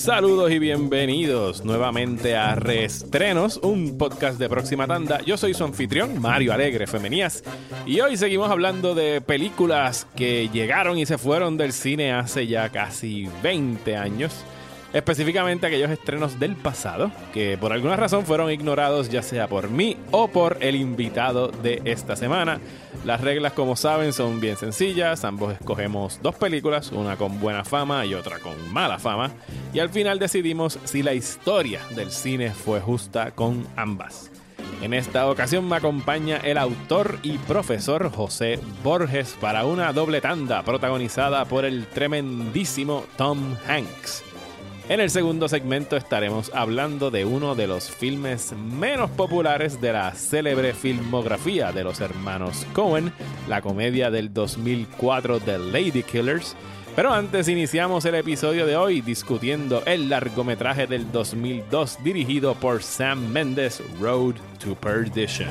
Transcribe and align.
Saludos 0.00 0.50
y 0.50 0.58
bienvenidos 0.58 1.62
nuevamente 1.62 2.34
a 2.34 2.54
Reestrenos, 2.54 3.58
un 3.58 3.98
podcast 3.98 4.38
de 4.38 4.48
próxima 4.48 4.86
tanda. 4.86 5.20
Yo 5.26 5.36
soy 5.36 5.52
su 5.52 5.62
anfitrión, 5.62 6.18
Mario 6.18 6.54
Alegre 6.54 6.86
Femenías, 6.86 7.44
y 7.84 8.00
hoy 8.00 8.16
seguimos 8.16 8.50
hablando 8.50 8.94
de 8.94 9.20
películas 9.20 10.06
que 10.16 10.48
llegaron 10.48 10.96
y 10.96 11.04
se 11.04 11.18
fueron 11.18 11.58
del 11.58 11.74
cine 11.74 12.14
hace 12.14 12.46
ya 12.46 12.70
casi 12.70 13.28
20 13.42 13.94
años. 13.94 14.42
Específicamente 14.92 15.66
aquellos 15.66 15.90
estrenos 15.90 16.40
del 16.40 16.56
pasado 16.56 17.12
que 17.32 17.56
por 17.56 17.72
alguna 17.72 17.94
razón 17.94 18.26
fueron 18.26 18.50
ignorados 18.50 19.08
ya 19.08 19.22
sea 19.22 19.46
por 19.46 19.70
mí 19.70 19.96
o 20.10 20.28
por 20.28 20.58
el 20.60 20.74
invitado 20.74 21.48
de 21.48 21.80
esta 21.84 22.16
semana. 22.16 22.60
Las 23.04 23.20
reglas 23.20 23.52
como 23.52 23.76
saben 23.76 24.12
son 24.12 24.40
bien 24.40 24.56
sencillas, 24.56 25.24
ambos 25.24 25.52
escogemos 25.52 26.20
dos 26.22 26.34
películas, 26.34 26.90
una 26.90 27.16
con 27.16 27.38
buena 27.38 27.64
fama 27.64 28.04
y 28.04 28.14
otra 28.14 28.40
con 28.40 28.72
mala 28.72 28.98
fama, 28.98 29.30
y 29.72 29.78
al 29.78 29.90
final 29.90 30.18
decidimos 30.18 30.78
si 30.84 31.04
la 31.04 31.14
historia 31.14 31.80
del 31.94 32.10
cine 32.10 32.50
fue 32.50 32.80
justa 32.80 33.30
con 33.30 33.66
ambas. 33.76 34.30
En 34.82 34.94
esta 34.94 35.28
ocasión 35.30 35.68
me 35.68 35.76
acompaña 35.76 36.38
el 36.38 36.58
autor 36.58 37.18
y 37.22 37.38
profesor 37.38 38.10
José 38.10 38.58
Borges 38.82 39.36
para 39.40 39.66
una 39.66 39.92
doble 39.92 40.20
tanda 40.20 40.62
protagonizada 40.62 41.44
por 41.44 41.64
el 41.64 41.86
tremendísimo 41.86 43.04
Tom 43.16 43.56
Hanks. 43.68 44.24
En 44.90 44.98
el 44.98 45.08
segundo 45.08 45.46
segmento 45.46 45.96
estaremos 45.96 46.50
hablando 46.52 47.12
de 47.12 47.24
uno 47.24 47.54
de 47.54 47.68
los 47.68 47.88
filmes 47.88 48.52
menos 48.54 49.08
populares 49.10 49.80
de 49.80 49.92
la 49.92 50.12
célebre 50.14 50.74
filmografía 50.74 51.70
de 51.70 51.84
los 51.84 52.00
hermanos 52.00 52.66
Cohen, 52.72 53.12
la 53.48 53.62
comedia 53.62 54.10
del 54.10 54.34
2004 54.34 55.38
The 55.38 55.58
Lady 55.60 56.02
Killers. 56.02 56.56
Pero 56.96 57.12
antes 57.12 57.46
iniciamos 57.46 58.04
el 58.04 58.16
episodio 58.16 58.66
de 58.66 58.74
hoy 58.74 59.00
discutiendo 59.00 59.84
el 59.86 60.08
largometraje 60.08 60.88
del 60.88 61.12
2002 61.12 62.02
dirigido 62.02 62.56
por 62.56 62.82
Sam 62.82 63.30
Mendes, 63.30 63.80
Road 64.00 64.34
to 64.58 64.74
Perdition. 64.74 65.50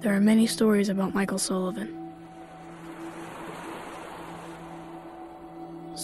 There 0.00 0.14
are 0.14 0.20
many 0.20 0.46
stories 0.46 0.88
about 0.88 1.14
Michael 1.14 1.38
Sullivan. 1.38 2.05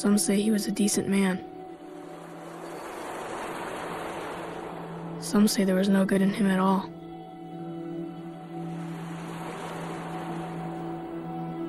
Some 0.03 0.19
say 0.19 0.41
he 0.43 0.51
was 0.51 0.67
a 0.67 0.73
decent 0.73 1.07
man. 1.07 1.45
Some 5.21 5.47
say 5.47 5.63
there 5.63 5.77
was 5.77 5.89
no 5.89 6.05
good 6.05 6.21
in 6.21 6.35
him 6.35 6.49
at 6.49 6.59
all. 6.59 6.91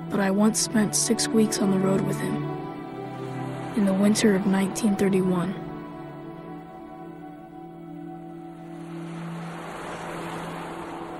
But 0.09 0.20
I 0.20 0.31
once 0.31 0.59
spent 0.59 0.95
six 0.95 1.28
weeks 1.28 1.59
on 1.59 1.70
the 1.70 1.78
road 1.78 2.02
with 2.02 2.20
him 2.20 2.44
in 3.75 3.86
the 3.86 3.94
winter 3.94 4.34
of 4.34 4.47
1931. 4.47 5.53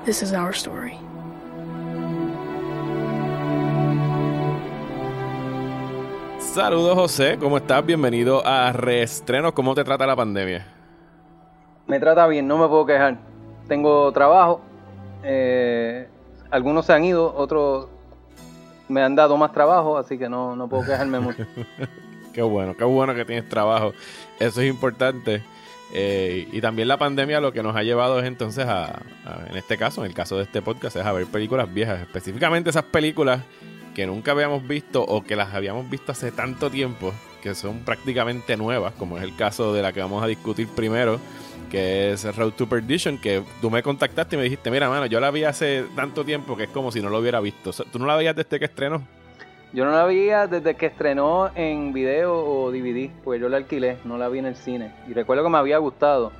This 0.04 0.24
is 0.24 0.34
our 0.34 0.52
story. 0.52 1.00
Saludos 6.54 6.94
José, 6.94 7.40
¿cómo 7.40 7.58
estás? 7.58 7.84
Bienvenido 7.84 8.46
a 8.46 8.72
Reestrenos. 8.72 9.54
¿Cómo 9.54 9.74
te 9.74 9.84
trata 9.84 10.06
la 10.06 10.16
pandemia? 10.16 10.68
Me 11.88 12.00
trata 12.00 12.28
bien, 12.28 12.48
no 12.48 12.60
me 12.60 12.68
puedo 12.68 12.86
quejar. 12.86 13.18
Tengo 13.68 14.12
trabajo, 14.12 14.62
eh, 15.24 16.08
algunos 16.52 16.86
se 16.86 16.94
han 16.94 17.06
ido, 17.06 17.34
otros 17.36 17.88
me 18.88 19.02
han 19.02 19.16
dado 19.16 19.36
más 19.36 19.52
trabajo, 19.52 19.98
así 19.98 20.20
que 20.20 20.30
no, 20.30 20.56
no 20.56 20.68
puedo 20.70 20.86
quejarme 20.86 21.20
mucho. 21.20 21.44
qué 22.34 22.44
bueno, 22.44 22.78
qué 22.78 22.84
bueno 22.84 23.16
que 23.16 23.26
tienes 23.26 23.50
trabajo. 23.50 23.94
Eso 24.40 24.62
es 24.62 24.70
importante. 24.70 25.42
Eh, 25.92 26.48
y 26.52 26.62
también 26.62 26.88
la 26.88 26.98
pandemia 27.00 27.42
lo 27.42 27.52
que 27.52 27.64
nos 27.64 27.76
ha 27.76 27.82
llevado 27.82 28.20
es 28.20 28.26
entonces 28.26 28.68
a, 28.68 29.02
a, 29.26 29.48
en 29.50 29.58
este 29.58 29.76
caso, 29.76 30.02
en 30.02 30.08
el 30.12 30.14
caso 30.14 30.38
de 30.38 30.44
este 30.44 30.62
podcast, 30.62 30.98
es 30.98 31.04
a 31.04 31.14
ver 31.14 31.26
películas 31.26 31.74
viejas, 31.74 32.00
específicamente 32.00 32.70
esas 32.70 32.84
películas 32.84 33.42
que 33.94 34.06
nunca 34.06 34.32
habíamos 34.32 34.68
visto 34.68 35.04
o 35.04 35.24
que 35.24 35.36
las 35.36 35.54
habíamos 35.54 35.90
visto 35.90 36.12
hace 36.12 36.32
tanto 36.32 36.70
tiempo 36.70 37.14
que 37.42 37.56
son 37.56 37.80
prácticamente 37.80 38.56
nuevas, 38.56 38.94
como 38.94 39.18
es 39.18 39.24
el 39.24 39.36
caso 39.36 39.74
de 39.74 39.82
la 39.82 39.92
que 39.92 40.00
vamos 40.00 40.24
a 40.24 40.28
discutir 40.28 40.68
primero, 40.70 41.20
que 41.70 42.14
es 42.14 42.36
Road 42.38 42.54
to 42.54 42.70
Perdition, 42.70 43.18
que 43.18 43.44
tú 43.62 43.70
me 43.70 43.84
contactaste 43.84 44.36
y 44.36 44.38
me 44.38 44.44
dijiste, 44.44 44.72
mira, 44.72 44.90
mano, 44.90 45.08
yo 45.08 45.20
la 45.20 45.30
vi 45.30 45.44
hace 45.44 45.84
tanto 45.96 46.24
tiempo 46.24 46.56
que 46.56 46.64
es 46.64 46.70
como 46.70 46.92
si 46.92 47.02
no 47.02 47.10
lo 47.10 47.20
hubiera 47.20 47.42
visto. 47.42 47.72
¿Tú 47.92 48.00
no 48.00 48.06
la 48.06 48.16
veías 48.16 48.36
desde 48.36 48.60
que 48.60 48.66
estrenó? 48.66 49.04
Yo 49.74 49.84
no 49.84 49.92
la 49.92 50.06
veía 50.06 50.48
desde 50.48 50.76
que 50.76 50.86
estrenó 50.86 51.52
en 51.56 51.92
video 51.92 52.34
o 52.34 52.72
DVD, 52.72 53.10
pues 53.24 53.42
yo 53.42 53.50
la 53.50 53.58
alquilé, 53.58 53.98
no 54.06 54.18
la 54.18 54.30
vi 54.30 54.40
en 54.40 54.46
el 54.46 54.56
cine. 54.56 54.94
Y 55.10 55.14
recuerdo 55.14 55.44
que 55.44 55.50
me 55.50 55.58
había 55.58 55.80
gustado, 55.80 56.32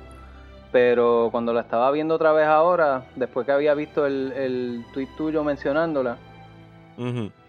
pero 0.72 1.28
cuando 1.32 1.52
la 1.52 1.62
estaba 1.62 1.90
viendo 1.90 2.14
otra 2.14 2.32
vez 2.32 2.46
ahora, 2.46 3.04
después 3.16 3.44
que 3.44 3.52
había 3.52 3.74
visto 3.74 4.06
el, 4.06 4.32
el 4.32 4.84
tweet 4.94 5.08
tuyo 5.16 5.44
mencionándola, 5.44 6.16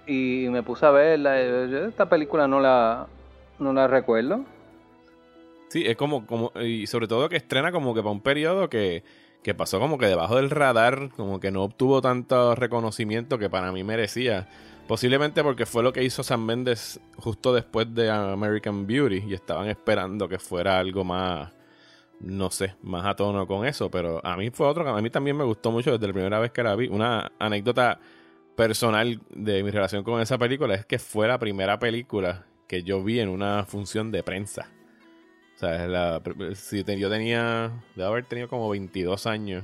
y 0.05 0.47
me 0.49 0.63
puse 0.63 0.85
a 0.85 0.91
verla. 0.91 1.39
Esta 1.39 2.07
película 2.07 2.47
no 2.47 2.59
la, 2.59 3.07
no 3.59 3.73
la 3.73 3.87
recuerdo. 3.87 4.45
Sí, 5.69 5.83
es 5.85 5.95
como, 5.95 6.25
como, 6.25 6.51
y 6.61 6.87
sobre 6.87 7.07
todo 7.07 7.27
que 7.27 7.37
estrena 7.37 7.71
como 7.71 7.93
que 7.93 8.01
para 8.01 8.11
un 8.11 8.21
periodo 8.21 8.69
que, 8.69 9.03
que 9.43 9.53
pasó 9.53 9.79
como 9.79 9.97
que 9.97 10.05
debajo 10.05 10.37
del 10.37 10.49
radar, 10.49 11.09
como 11.15 11.39
que 11.39 11.51
no 11.51 11.63
obtuvo 11.63 12.01
tanto 12.01 12.55
reconocimiento 12.55 13.37
que 13.37 13.49
para 13.49 13.71
mí 13.71 13.83
merecía. 13.83 14.47
Posiblemente 14.87 15.43
porque 15.43 15.65
fue 15.65 15.81
lo 15.81 15.91
que 15.91 16.03
hizo 16.03 16.21
Sam 16.21 16.45
Mendes 16.45 16.99
justo 17.17 17.53
después 17.53 17.93
de 17.95 18.11
American 18.11 18.85
Beauty 18.85 19.23
y 19.27 19.33
estaban 19.33 19.67
esperando 19.67 20.29
que 20.29 20.37
fuera 20.37 20.77
algo 20.77 21.03
más, 21.03 21.51
no 22.19 22.51
sé, 22.51 22.75
más 22.83 23.03
a 23.05 23.15
tono 23.15 23.47
con 23.47 23.65
eso. 23.65 23.89
Pero 23.89 24.19
a 24.23 24.37
mí 24.37 24.51
fue 24.51 24.67
otro 24.67 24.83
que 24.83 24.91
a 24.91 25.01
mí 25.01 25.09
también 25.09 25.35
me 25.35 25.43
gustó 25.43 25.71
mucho 25.71 25.91
desde 25.91 26.05
la 26.05 26.13
primera 26.13 26.39
vez 26.39 26.51
que 26.51 26.61
la 26.61 26.75
vi. 26.75 26.87
Una 26.87 27.31
anécdota 27.39 27.99
personal 28.55 29.21
de 29.29 29.63
mi 29.63 29.71
relación 29.71 30.03
con 30.03 30.21
esa 30.21 30.37
película 30.37 30.75
es 30.75 30.85
que 30.85 30.99
fue 30.99 31.27
la 31.27 31.39
primera 31.39 31.79
película 31.79 32.45
que 32.67 32.83
yo 32.83 33.03
vi 33.03 33.19
en 33.19 33.29
una 33.29 33.65
función 33.65 34.11
de 34.11 34.23
prensa. 34.23 34.69
O 35.55 35.59
sea, 35.59 35.87
la, 35.87 36.21
si 36.55 36.83
yo 36.83 37.09
tenía, 37.09 37.71
de 37.95 38.03
haber 38.03 38.25
tenido 38.25 38.49
como 38.49 38.69
22 38.69 39.25
años, 39.27 39.63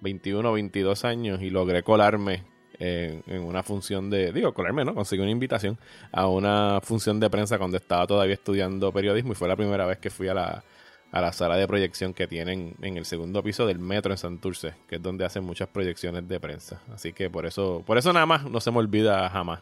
21 0.00 0.48
o 0.48 0.52
22 0.52 1.04
años 1.04 1.42
y 1.42 1.50
logré 1.50 1.82
colarme 1.82 2.44
en, 2.78 3.22
en, 3.26 3.42
una 3.42 3.62
función 3.62 4.08
de, 4.08 4.32
digo, 4.32 4.54
colarme, 4.54 4.84
¿no? 4.84 4.94
Conseguí 4.94 5.20
una 5.20 5.30
invitación 5.30 5.78
a 6.12 6.28
una 6.28 6.80
función 6.82 7.20
de 7.20 7.28
prensa 7.28 7.58
cuando 7.58 7.76
estaba 7.76 8.06
todavía 8.06 8.34
estudiando 8.34 8.92
periodismo 8.92 9.32
y 9.32 9.34
fue 9.34 9.48
la 9.48 9.56
primera 9.56 9.84
vez 9.84 9.98
que 9.98 10.08
fui 10.08 10.28
a 10.28 10.34
la, 10.34 10.64
a 11.10 11.20
la 11.20 11.32
sala 11.32 11.56
de 11.56 11.66
proyección 11.66 12.12
que 12.12 12.26
tienen 12.26 12.74
en 12.82 12.96
el 12.96 13.04
segundo 13.04 13.42
piso 13.42 13.66
del 13.66 13.78
metro 13.78 14.12
en 14.12 14.18
Santurce, 14.18 14.74
que 14.88 14.96
es 14.96 15.02
donde 15.02 15.24
hacen 15.24 15.44
muchas 15.44 15.68
proyecciones 15.68 16.28
de 16.28 16.38
prensa. 16.38 16.80
Así 16.92 17.12
que 17.12 17.30
por 17.30 17.46
eso, 17.46 17.82
por 17.86 17.96
eso 17.96 18.12
nada 18.12 18.26
más 18.26 18.44
no 18.44 18.60
se 18.60 18.70
me 18.70 18.78
olvida 18.78 19.28
jamás. 19.30 19.60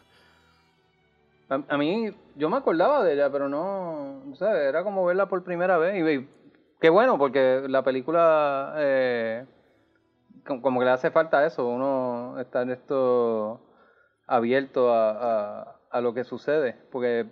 A, 1.49 1.77
mí, 1.77 2.13
yo 2.35 2.49
me 2.49 2.57
acordaba 2.57 3.05
de 3.05 3.13
ella, 3.13 3.31
pero 3.31 3.47
no, 3.47 4.21
o 4.29 4.35
sea, 4.35 4.61
era 4.61 4.83
como 4.83 5.05
verla 5.05 5.29
por 5.29 5.45
primera 5.45 5.77
vez. 5.77 5.95
Y, 5.95 6.27
qué 6.81 6.89
bueno, 6.89 7.17
porque 7.17 7.63
la 7.69 7.83
película, 7.83 8.73
eh, 8.77 9.45
como 10.45 10.79
que 10.79 10.85
le 10.85 10.91
hace 10.91 11.09
falta 11.09 11.45
eso, 11.45 11.65
uno 11.65 12.37
estar 12.41 12.69
esto 12.69 13.61
abierto 14.25 14.93
a, 14.93 15.11
a, 15.11 15.75
a 15.89 16.01
lo 16.01 16.13
que 16.13 16.25
sucede. 16.25 16.75
Porque 16.91 17.27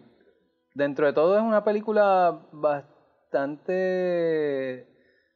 dentro 0.74 1.06
de 1.06 1.12
todo 1.12 1.36
es 1.36 1.44
una 1.44 1.66
película 1.66 2.40
bastante 2.54 2.95
bastante 3.36 4.88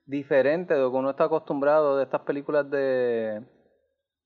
diferente 0.05 0.73
de 0.73 0.79
lo 0.79 0.91
que 0.91 0.97
uno 0.97 1.09
está 1.09 1.25
acostumbrado 1.25 1.97
de 1.97 2.03
estas 2.05 2.21
películas 2.21 2.69
de, 2.69 3.43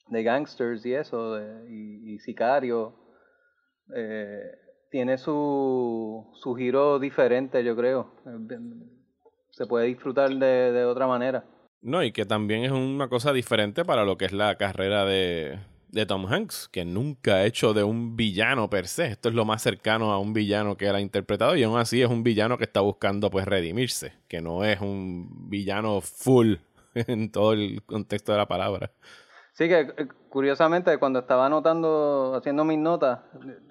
de 0.07 0.23
gangsters 0.23 0.85
y 0.85 0.93
eso, 0.93 1.39
y, 1.67 2.13
y 2.13 2.19
sicario. 2.19 2.95
Eh, 3.95 4.41
tiene 4.91 5.17
su, 5.17 6.29
su 6.35 6.53
giro 6.53 6.99
diferente, 6.99 7.63
yo 7.63 7.75
creo. 7.75 8.11
Se 9.49 9.65
puede 9.65 9.87
disfrutar 9.87 10.29
de, 10.29 10.71
de 10.71 10.85
otra 10.85 11.07
manera. 11.07 11.43
No, 11.81 12.03
y 12.03 12.11
que 12.11 12.25
también 12.25 12.63
es 12.63 12.71
una 12.71 13.09
cosa 13.09 13.33
diferente 13.33 13.83
para 13.83 14.05
lo 14.05 14.17
que 14.17 14.25
es 14.25 14.33
la 14.33 14.55
carrera 14.55 15.03
de, 15.03 15.59
de 15.93 16.07
Tom 16.07 16.25
Hanks, 16.25 16.67
que 16.69 16.85
nunca 16.85 17.35
ha 17.35 17.45
hecho 17.45 17.73
de 17.73 17.83
un 17.83 18.15
villano 18.15 18.67
per 18.69 18.87
se. 18.87 19.05
Esto 19.05 19.29
es 19.29 19.35
lo 19.35 19.45
más 19.45 19.61
cercano 19.61 20.11
a 20.11 20.17
un 20.17 20.33
villano 20.33 20.75
que 20.75 20.87
él 20.87 20.95
ha 20.95 20.99
interpretado 20.99 21.55
y 21.55 21.63
aún 21.63 21.77
así 21.77 22.01
es 22.01 22.09
un 22.09 22.23
villano 22.23 22.57
que 22.57 22.63
está 22.63 22.81
buscando 22.81 23.29
pues 23.29 23.45
redimirse, 23.45 24.13
que 24.27 24.41
no 24.41 24.63
es 24.63 24.81
un 24.81 25.49
villano 25.49 26.01
full 26.01 26.55
en 26.95 27.31
todo 27.31 27.53
el 27.53 27.83
contexto 27.85 28.31
de 28.31 28.39
la 28.39 28.47
palabra. 28.47 28.91
Sí, 29.53 29.67
que 29.67 29.81
eh, 29.81 30.07
curiosamente 30.29 30.97
cuando 30.97 31.19
estaba 31.19 31.45
anotando, 31.45 32.33
haciendo 32.35 32.65
mis 32.65 32.79
notas, 32.79 33.19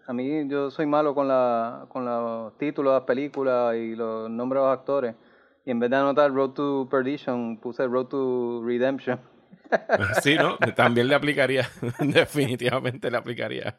a 0.06 0.12
mí 0.12 0.48
yo 0.48 0.70
soy 0.70 0.86
malo 0.86 1.16
con, 1.16 1.26
la, 1.26 1.86
con 1.88 2.04
los 2.04 2.56
títulos 2.56 2.92
de 2.92 2.98
las 3.00 3.06
películas 3.06 3.74
y 3.74 3.96
los 3.96 4.30
nombres 4.30 4.62
de 4.62 4.68
los 4.68 4.78
actores. 4.78 5.16
Y 5.64 5.72
en 5.72 5.80
vez 5.80 5.90
de 5.90 5.96
anotar 5.96 6.32
Road 6.32 6.50
to 6.50 6.88
Perdition, 6.88 7.56
puse 7.56 7.84
Road 7.88 8.06
to 8.06 8.62
Redemption. 8.64 9.18
sí, 10.22 10.36
¿no? 10.36 10.56
También 10.74 11.08
le 11.08 11.14
aplicaría, 11.14 11.68
definitivamente 12.00 13.10
le 13.10 13.16
aplicaría. 13.16 13.78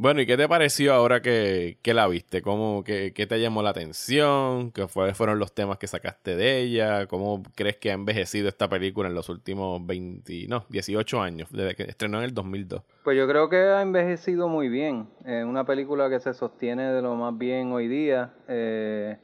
Bueno, 0.00 0.20
¿y 0.20 0.26
qué 0.26 0.36
te 0.36 0.46
pareció 0.48 0.94
ahora 0.94 1.20
que, 1.20 1.78
que 1.82 1.92
la 1.92 2.06
viste? 2.06 2.40
¿Cómo, 2.40 2.84
qué, 2.84 3.12
qué, 3.12 3.26
te 3.26 3.40
llamó 3.40 3.64
la 3.64 3.70
atención? 3.70 4.70
¿Qué 4.70 4.86
fue, 4.86 5.12
fueron 5.12 5.40
los 5.40 5.52
temas 5.52 5.78
que 5.78 5.88
sacaste 5.88 6.36
de 6.36 6.60
ella? 6.60 7.08
¿Cómo 7.08 7.42
crees 7.56 7.78
que 7.78 7.90
ha 7.90 7.94
envejecido 7.94 8.48
esta 8.48 8.68
película 8.68 9.08
en 9.08 9.16
los 9.16 9.28
últimos 9.28 9.84
20, 9.84 10.46
no, 10.46 10.64
18 10.68 11.20
años, 11.20 11.48
desde 11.50 11.74
que 11.74 11.82
estrenó 11.82 12.18
en 12.18 12.24
el 12.26 12.32
2002? 12.32 12.80
Pues 13.02 13.18
yo 13.18 13.26
creo 13.26 13.48
que 13.48 13.56
ha 13.56 13.82
envejecido 13.82 14.46
muy 14.46 14.68
bien. 14.68 15.08
Es 15.24 15.44
una 15.44 15.64
película 15.64 16.08
que 16.08 16.20
se 16.20 16.32
sostiene 16.32 16.92
de 16.92 17.02
lo 17.02 17.16
más 17.16 17.36
bien 17.36 17.72
hoy 17.72 17.88
día. 17.88 18.34
Eh, 18.46 19.18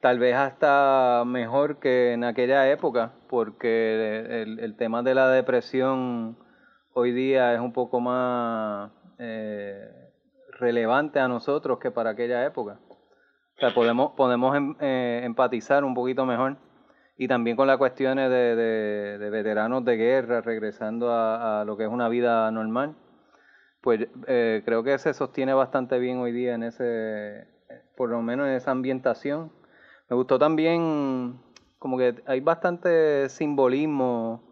tal 0.00 0.18
vez 0.18 0.34
hasta 0.34 1.24
mejor 1.26 1.78
que 1.78 2.12
en 2.12 2.24
aquella 2.24 2.70
época, 2.70 3.12
porque 3.28 4.42
el, 4.42 4.76
tema 4.76 5.02
de 5.02 5.14
la 5.14 5.28
depresión 5.28 6.36
hoy 6.92 7.12
día 7.12 7.54
es 7.54 7.60
un 7.60 7.72
poco 7.72 8.00
más... 8.00 8.90
Eh, 9.18 10.00
relevante 10.60 11.18
a 11.18 11.26
nosotros 11.26 11.78
que 11.78 11.90
para 11.90 12.10
aquella 12.10 12.44
época. 12.44 12.78
Podemos, 13.74 14.12
podemos 14.12 14.56
em, 14.56 14.76
eh, 14.80 15.22
empatizar 15.24 15.84
un 15.84 15.94
poquito 15.94 16.24
mejor. 16.24 16.56
Y 17.16 17.28
también 17.28 17.56
con 17.56 17.66
las 17.66 17.76
cuestiones 17.76 18.30
de, 18.30 19.28
veteranos 19.30 19.84
de 19.84 19.96
guerra 19.96 20.40
regresando 20.40 21.12
a, 21.12 21.64
lo 21.66 21.76
que 21.76 21.84
es 21.84 21.90
una 21.90 22.08
vida 22.08 22.50
normal. 22.50 22.94
Pues 23.82 24.08
eh, 24.26 24.62
creo 24.64 24.82
que 24.82 24.96
se 24.98 25.12
sostiene 25.12 25.52
bastante 25.52 25.98
bien 25.98 26.18
hoy 26.18 26.32
día 26.32 26.54
en 26.54 26.62
ese, 26.62 27.46
por 27.96 28.08
lo 28.08 28.22
menos 28.22 28.46
en 28.46 28.54
esa 28.54 28.70
ambientación. 28.70 29.52
Me 30.10 30.16
gustó 30.16 30.38
también 30.38 31.40
como 31.78 31.96
que 31.96 32.22
hay 32.26 32.40
bastante 32.40 33.28
simbolismo 33.30 34.50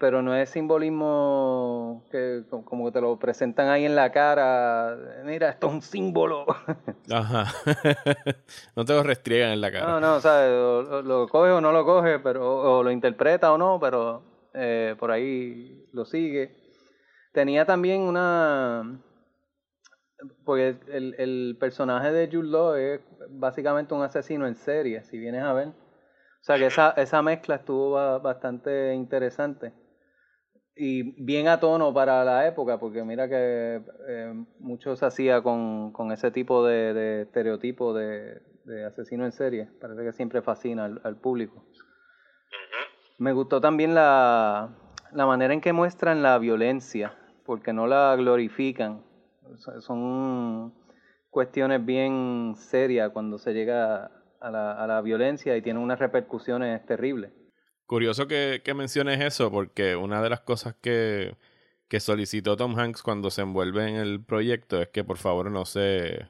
pero 0.00 0.22
no 0.22 0.34
es 0.34 0.48
simbolismo 0.48 2.06
que 2.10 2.44
como 2.64 2.86
que 2.86 2.92
te 2.92 3.02
lo 3.02 3.18
presentan 3.18 3.68
ahí 3.68 3.84
en 3.84 3.94
la 3.94 4.10
cara, 4.10 4.96
mira, 5.26 5.50
esto 5.50 5.66
es 5.66 5.72
un 5.74 5.82
símbolo. 5.82 6.46
Ajá. 7.12 7.44
no 8.76 8.86
te 8.86 8.94
lo 8.94 9.02
restriegan 9.02 9.50
en 9.50 9.60
la 9.60 9.70
cara. 9.70 9.86
No, 9.86 10.00
no, 10.00 10.14
o 10.14 10.20
sea, 10.20 10.48
lo, 10.48 11.28
coge 11.28 11.50
o 11.50 11.60
no 11.60 11.70
lo 11.70 11.84
coge, 11.84 12.18
pero 12.18 12.78
o, 12.78 12.82
lo 12.82 12.90
interpreta 12.90 13.52
o 13.52 13.58
no, 13.58 13.78
pero 13.78 14.22
eh, 14.54 14.96
por 14.98 15.10
ahí 15.10 15.86
lo 15.92 16.06
sigue. 16.06 16.56
Tenía 17.34 17.66
también 17.66 18.00
una... 18.00 19.02
Porque 20.44 20.76
el, 20.88 21.14
el 21.18 21.56
personaje 21.58 22.12
de 22.12 22.26
Jude 22.26 22.48
Law 22.48 22.74
es 22.74 23.00
básicamente 23.30 23.94
un 23.94 24.02
asesino 24.02 24.46
en 24.46 24.54
serie, 24.54 25.02
si 25.04 25.18
vienes 25.18 25.42
a 25.42 25.52
ver. 25.52 25.68
O 25.68 26.42
sea 26.42 26.56
que 26.56 26.66
esa, 26.66 26.90
esa 26.92 27.22
mezcla 27.22 27.56
estuvo 27.56 27.92
bastante 28.20 28.94
interesante 28.94 29.72
y 30.82 31.02
bien 31.22 31.46
a 31.48 31.60
tono 31.60 31.92
para 31.92 32.24
la 32.24 32.46
época, 32.46 32.78
porque 32.78 33.04
mira 33.04 33.28
que 33.28 33.82
eh, 34.08 34.44
mucho 34.60 34.96
se 34.96 35.04
hacía 35.04 35.42
con, 35.42 35.92
con 35.92 36.10
ese 36.10 36.30
tipo 36.30 36.64
de, 36.64 36.94
de 36.94 37.22
estereotipo 37.22 37.92
de, 37.92 38.40
de, 38.64 38.86
asesino 38.86 39.26
en 39.26 39.32
serie. 39.32 39.68
Parece 39.78 40.02
que 40.04 40.12
siempre 40.12 40.40
fascina 40.40 40.86
al, 41.02 41.16
público. 41.16 41.62
Me 43.18 43.32
gustó 43.32 43.60
también 43.60 43.94
la, 43.94 44.70
la 45.12 45.26
manera 45.26 45.52
en 45.52 45.60
que 45.60 45.74
muestran 45.74 46.22
la 46.22 46.38
violencia, 46.38 47.12
porque 47.44 47.74
no 47.74 47.86
la 47.86 48.16
glorifican. 48.16 49.04
Son 49.80 50.74
cuestiones 51.30 51.84
bien 51.84 52.54
serias 52.56 53.10
cuando 53.10 53.38
se 53.38 53.52
llega 53.52 54.10
a 54.40 54.50
la, 54.50 54.72
a 54.72 54.86
la 54.86 55.00
violencia 55.00 55.56
y 55.56 55.62
tiene 55.62 55.78
unas 55.78 55.98
repercusiones 55.98 56.84
terribles. 56.86 57.32
Curioso 57.90 58.28
que, 58.28 58.62
menciones 58.76 59.20
eso, 59.20 59.50
porque 59.50 59.96
una 59.96 60.22
de 60.22 60.30
las 60.30 60.42
cosas 60.42 60.76
que, 60.80 61.34
que 61.88 61.98
solicitó 61.98 62.56
Tom 62.56 62.78
Hanks 62.78 63.02
cuando 63.02 63.30
se 63.30 63.42
envuelve 63.42 63.88
en 63.88 63.96
el 63.96 64.22
proyecto 64.22 64.80
es 64.80 64.90
que 64.90 65.02
por 65.02 65.16
favor 65.16 65.50
no 65.50 65.64
se... 65.64 66.28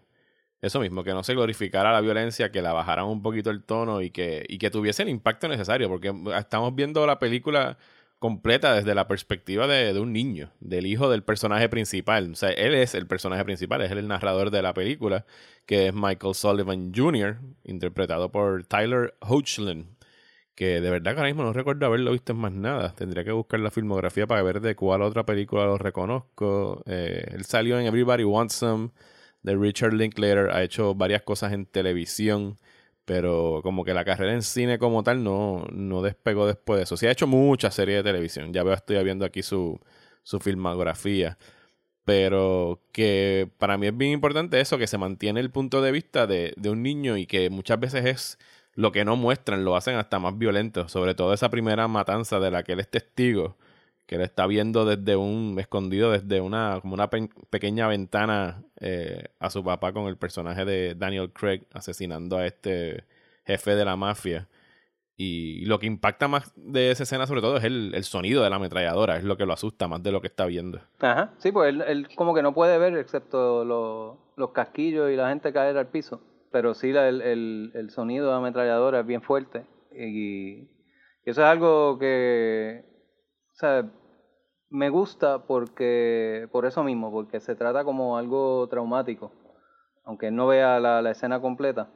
Eso 0.63 0.81
mismo, 0.81 1.05
que 1.05 1.13
no 1.13 1.23
se 1.23 1.35
glorificara 1.35 1.93
la 1.93 2.01
violencia, 2.01 2.51
que 2.51 2.63
la 2.63 2.73
bajaran 2.73 3.05
un 3.05 3.21
poquito 3.21 3.51
el 3.51 3.63
tono 3.63 4.01
y 4.01 4.11
que, 4.11 4.47
y 4.49 4.57
que 4.57 4.71
tuviese 4.71 5.03
el 5.03 5.11
impacto 5.11 5.49
necesario, 5.49 5.91
porque 5.91 6.15
estamos 6.39 6.75
viendo 6.75 7.07
la 7.07 7.19
película 7.19 7.77
completa 8.21 8.75
desde 8.75 8.95
la 8.95 9.09
perspectiva 9.09 9.67
de, 9.67 9.93
de, 9.93 10.01
un 10.01 10.13
niño, 10.13 10.53
del 10.61 10.87
hijo 10.87 11.11
del 11.11 11.25
personaje 11.25 11.69
principal. 11.69 12.31
O 12.33 12.37
sea, 12.37 12.51
él 12.51 12.75
es 12.75 12.95
el 12.95 13.09
personaje 13.09 13.45
principal, 13.45 13.83
es 13.83 13.91
el 13.91 14.07
narrador 14.07 14.53
de 14.53 14.63
la 14.63 14.75
película, 14.75 15.27
que 15.67 15.89
es 15.89 15.95
Michael 15.95 16.35
Sullivan 16.35 16.93
Jr., 16.95 17.41
interpretado 17.65 18.31
por 18.31 18.65
Tyler 18.67 19.15
Hoechlin 19.21 19.97
que 20.61 20.83
de 20.83 20.91
verdad 20.91 21.13
que 21.13 21.21
ahora 21.21 21.31
mismo 21.31 21.43
no 21.43 21.55
recuerdo 21.55 21.87
haberlo 21.87 22.13
visto 22.13 22.33
en 22.33 22.39
más 22.39 22.53
nada. 22.53 22.95
Tendría 22.95 23.25
que 23.25 23.33
buscar 23.33 23.61
la 23.61 23.71
filmografía 23.71 24.27
para 24.27 24.43
ver 24.43 24.61
de 24.61 24.77
cuál 24.77 25.01
otra 25.01 25.25
película 25.25 25.65
lo 25.65 25.79
reconozco. 25.79 26.83
Eh, 26.85 27.25
él 27.33 27.47
salió 27.47 27.81
en 27.81 27.87
Everybody 27.87 28.25
Wants 28.25 28.57
Some 28.57 28.91
de 29.43 29.57
Richard 29.57 29.95
Linklater, 29.95 30.51
ha 30.51 30.63
hecho 30.63 30.95
varias 30.95 31.23
cosas 31.23 31.55
en 31.55 31.65
televisión, 31.65 32.59
pero 33.05 33.61
como 33.63 33.85
que 33.85 33.95
la 33.95 34.05
carrera 34.05 34.33
en 34.33 34.43
cine 34.43 34.79
como 34.79 35.03
tal 35.03 35.25
no, 35.25 35.67
no 35.73 36.03
despegó 36.03 36.47
después 36.47 36.79
de 36.79 36.85
eso. 36.85 36.97
Sí 36.97 37.07
ha 37.07 37.11
hecho 37.11 37.27
muchas 37.27 37.75
series 37.75 37.99
de 37.99 38.11
televisión, 38.11 38.53
ya 38.53 38.63
veo, 38.63 38.75
estoy 38.75 39.03
viendo 39.05 39.25
aquí 39.25 39.43
su, 39.43 39.81
su 40.23 40.41
filmografía. 40.41 41.39
Pero 42.05 42.83
que 42.93 43.51
para 43.59 43.79
mí 43.79 43.87
es 43.87 43.97
bien 43.97 44.13
importante 44.13 44.61
eso, 44.61 44.79
que 44.79 44.87
se 44.87 44.99
mantiene 44.99 45.41
el 45.41 45.51
punto 45.51 45.83
de 45.83 45.93
vista 45.93 46.27
de, 46.27 46.55
de 46.57 46.71
un 46.71 46.83
niño 46.83 47.17
y 47.17 47.27
que 47.27 47.51
muchas 47.51 47.79
veces 47.79 48.05
es 48.07 48.39
lo 48.75 48.93
que 48.93 49.05
no 49.05 49.17
muestran 49.17 49.65
lo 49.65 49.77
hacen 49.77 49.97
hasta 49.97 50.19
más 50.19 50.37
violento. 50.39 50.89
Sobre 50.89 51.15
todo 51.15 51.35
esa 51.35 51.51
primera 51.51 51.89
matanza 51.89 52.41
de 52.41 52.51
la 52.51 52.63
que 52.63 52.73
él 52.73 52.81
es 52.81 52.91
testigo, 52.91 53.57
que 54.11 54.17
él 54.17 54.23
está 54.23 54.49
viendo 54.49 54.85
desde 54.85 55.15
un 55.15 55.57
escondido 55.61 56.11
desde 56.11 56.41
una 56.41 56.81
como 56.81 56.95
una 56.95 57.09
pequeña 57.09 57.87
ventana 57.87 58.65
eh, 58.81 59.29
a 59.39 59.51
su 59.51 59.63
papá 59.63 59.93
con 59.93 60.09
el 60.09 60.17
personaje 60.17 60.65
de 60.65 60.97
Daniel 60.97 61.31
Craig 61.33 61.61
asesinando 61.73 62.37
a 62.37 62.45
este 62.45 63.05
jefe 63.45 63.77
de 63.77 63.85
la 63.85 63.95
mafia. 63.95 64.49
Y 65.17 65.65
lo 65.67 65.79
que 65.79 65.87
impacta 65.87 66.27
más 66.27 66.53
de 66.57 66.91
esa 66.91 67.05
escena, 67.05 67.29
sobre 67.29 67.41
todo, 67.41 67.59
es 67.59 67.63
el, 67.63 67.93
el, 67.95 68.03
sonido 68.03 68.43
de 68.43 68.51
la 68.51 68.57
ametralladora, 68.57 69.17
es 69.17 69.23
lo 69.23 69.37
que 69.37 69.47
lo 69.47 69.53
asusta 69.53 69.87
más 69.87 70.03
de 70.03 70.11
lo 70.11 70.21
que 70.21 70.27
está 70.27 70.47
viendo. 70.47 70.81
Ajá, 70.99 71.35
sí, 71.39 71.53
pues 71.53 71.69
él, 71.69 71.85
él 71.87 72.09
como 72.17 72.35
que 72.35 72.43
no 72.43 72.53
puede 72.53 72.79
ver 72.79 72.97
excepto 72.97 73.65
los 73.65 74.51
casquillos 74.51 75.09
y 75.13 75.15
la 75.15 75.29
gente 75.29 75.53
caer 75.53 75.77
al 75.77 75.87
piso 75.87 76.21
pero 76.51 76.75
sí 76.75 76.91
el, 76.91 77.23
el, 77.23 77.71
el, 77.75 77.91
sonido 77.91 78.25
de 78.25 78.33
la 78.33 78.39
ametralladora 78.39 78.99
es 78.99 79.07
bien 79.07 79.23
fuerte 79.23 79.67
y, 79.93 80.69
eso 81.25 81.43
es 81.43 81.47
algo 81.47 81.97
que 81.97 82.83
o 83.53 83.57
sea, 83.61 83.89
me 84.71 84.89
gusta 84.89 85.45
porque 85.47 86.49
por 86.53 86.65
eso 86.65 86.83
mismo, 86.85 87.11
porque 87.11 87.41
se 87.41 87.55
trata 87.57 87.85
como 87.85 88.17
algo 88.17 88.69
traumático, 88.69 89.33
aunque 90.05 90.31
no 90.31 90.47
vea 90.47 90.81
la, 90.81 91.11
escena 91.11 91.41
completa 91.41 91.91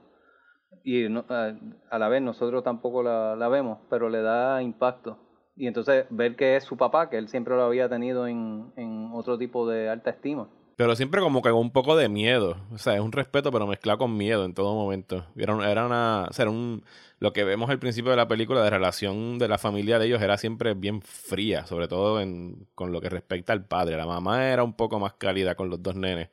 y 0.82 1.06
a, 1.06 1.98
la 1.98 2.08
vez 2.08 2.20
nosotros 2.20 2.64
tampoco 2.64 3.02
la, 3.02 3.36
la, 3.36 3.48
vemos, 3.48 3.78
pero 3.88 4.08
le 4.10 4.22
da 4.22 4.60
impacto. 4.62 5.18
Y 5.56 5.68
entonces 5.68 6.06
ver 6.10 6.34
que 6.34 6.56
es 6.56 6.64
su 6.64 6.76
papá, 6.76 7.08
que 7.08 7.16
él 7.16 7.28
siempre 7.28 7.54
lo 7.54 7.62
había 7.62 7.88
tenido 7.88 8.26
en, 8.26 8.72
en 8.76 9.10
otro 9.12 9.38
tipo 9.38 9.68
de 9.68 9.88
alta 9.88 10.10
estima. 10.10 10.48
Pero 10.76 10.96
siempre 10.96 11.20
como 11.20 11.40
que 11.42 11.50
con 11.50 11.60
un 11.60 11.70
poco 11.70 11.96
de 11.96 12.08
miedo. 12.08 12.56
O 12.72 12.78
sea, 12.78 12.94
es 12.94 13.00
un 13.00 13.12
respeto, 13.12 13.52
pero 13.52 13.66
mezclado 13.66 13.98
con 13.98 14.16
miedo 14.16 14.44
en 14.44 14.54
todo 14.54 14.74
momento. 14.74 15.24
Era, 15.36 15.70
era 15.70 15.86
una. 15.86 16.26
O 16.30 16.32
sea, 16.32 16.44
era 16.44 16.50
un. 16.50 16.84
Lo 17.20 17.32
que 17.32 17.44
vemos 17.44 17.70
al 17.70 17.78
principio 17.78 18.10
de 18.10 18.16
la 18.16 18.28
película 18.28 18.62
de 18.62 18.70
relación 18.70 19.38
de 19.38 19.48
la 19.48 19.56
familia 19.58 19.98
de 19.98 20.06
ellos 20.06 20.20
era 20.20 20.36
siempre 20.36 20.74
bien 20.74 21.00
fría, 21.00 21.64
sobre 21.66 21.88
todo 21.88 22.20
en, 22.20 22.66
con 22.74 22.92
lo 22.92 23.00
que 23.00 23.08
respecta 23.08 23.52
al 23.52 23.64
padre. 23.64 23.96
La 23.96 24.06
mamá 24.06 24.48
era 24.48 24.64
un 24.64 24.74
poco 24.74 24.98
más 24.98 25.14
cálida 25.14 25.54
con 25.54 25.70
los 25.70 25.82
dos 25.82 25.94
nenes, 25.94 26.30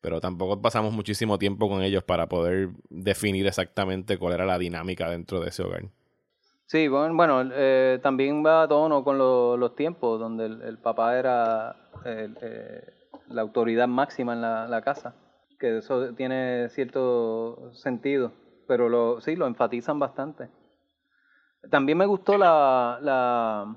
pero 0.00 0.20
tampoco 0.20 0.62
pasamos 0.62 0.92
muchísimo 0.92 1.38
tiempo 1.38 1.68
con 1.68 1.82
ellos 1.82 2.04
para 2.04 2.28
poder 2.28 2.70
definir 2.88 3.46
exactamente 3.46 4.16
cuál 4.16 4.34
era 4.34 4.46
la 4.46 4.58
dinámica 4.58 5.10
dentro 5.10 5.40
de 5.40 5.48
ese 5.48 5.64
hogar. 5.64 5.82
Sí, 6.66 6.88
bueno, 6.88 7.14
bueno 7.14 7.50
eh, 7.52 7.98
también 8.02 8.42
va 8.46 8.62
a 8.62 8.68
tono 8.68 9.04
con 9.04 9.18
los 9.18 9.74
tiempos, 9.74 10.18
donde 10.18 10.46
el, 10.46 10.78
papá 10.78 11.18
era. 11.18 11.76
Eh, 12.06 13.01
la 13.32 13.42
autoridad 13.42 13.88
máxima 13.88 14.32
en 14.32 14.40
la, 14.42 14.82
casa, 14.82 15.14
que 15.58 15.78
eso 15.78 16.14
tiene 16.14 16.68
cierto 16.70 17.72
sentido, 17.72 18.32
pero 18.66 18.88
lo, 18.88 19.20
sí, 19.20 19.36
lo 19.36 19.46
enfatizan 19.46 19.98
bastante. 19.98 20.50
También 21.70 21.98
me 21.98 22.06
gustó 22.06 22.38
la, 22.38 22.98
la, 23.00 23.76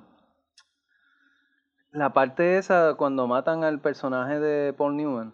la 1.92 2.14
parte 2.14 2.58
esa 2.58 2.96
cuando 2.96 3.28
matan 3.28 3.64
al 3.64 3.80
personaje 3.80 4.40
de 4.40 4.74
Paul 4.74 4.98
Newman. 4.98 5.34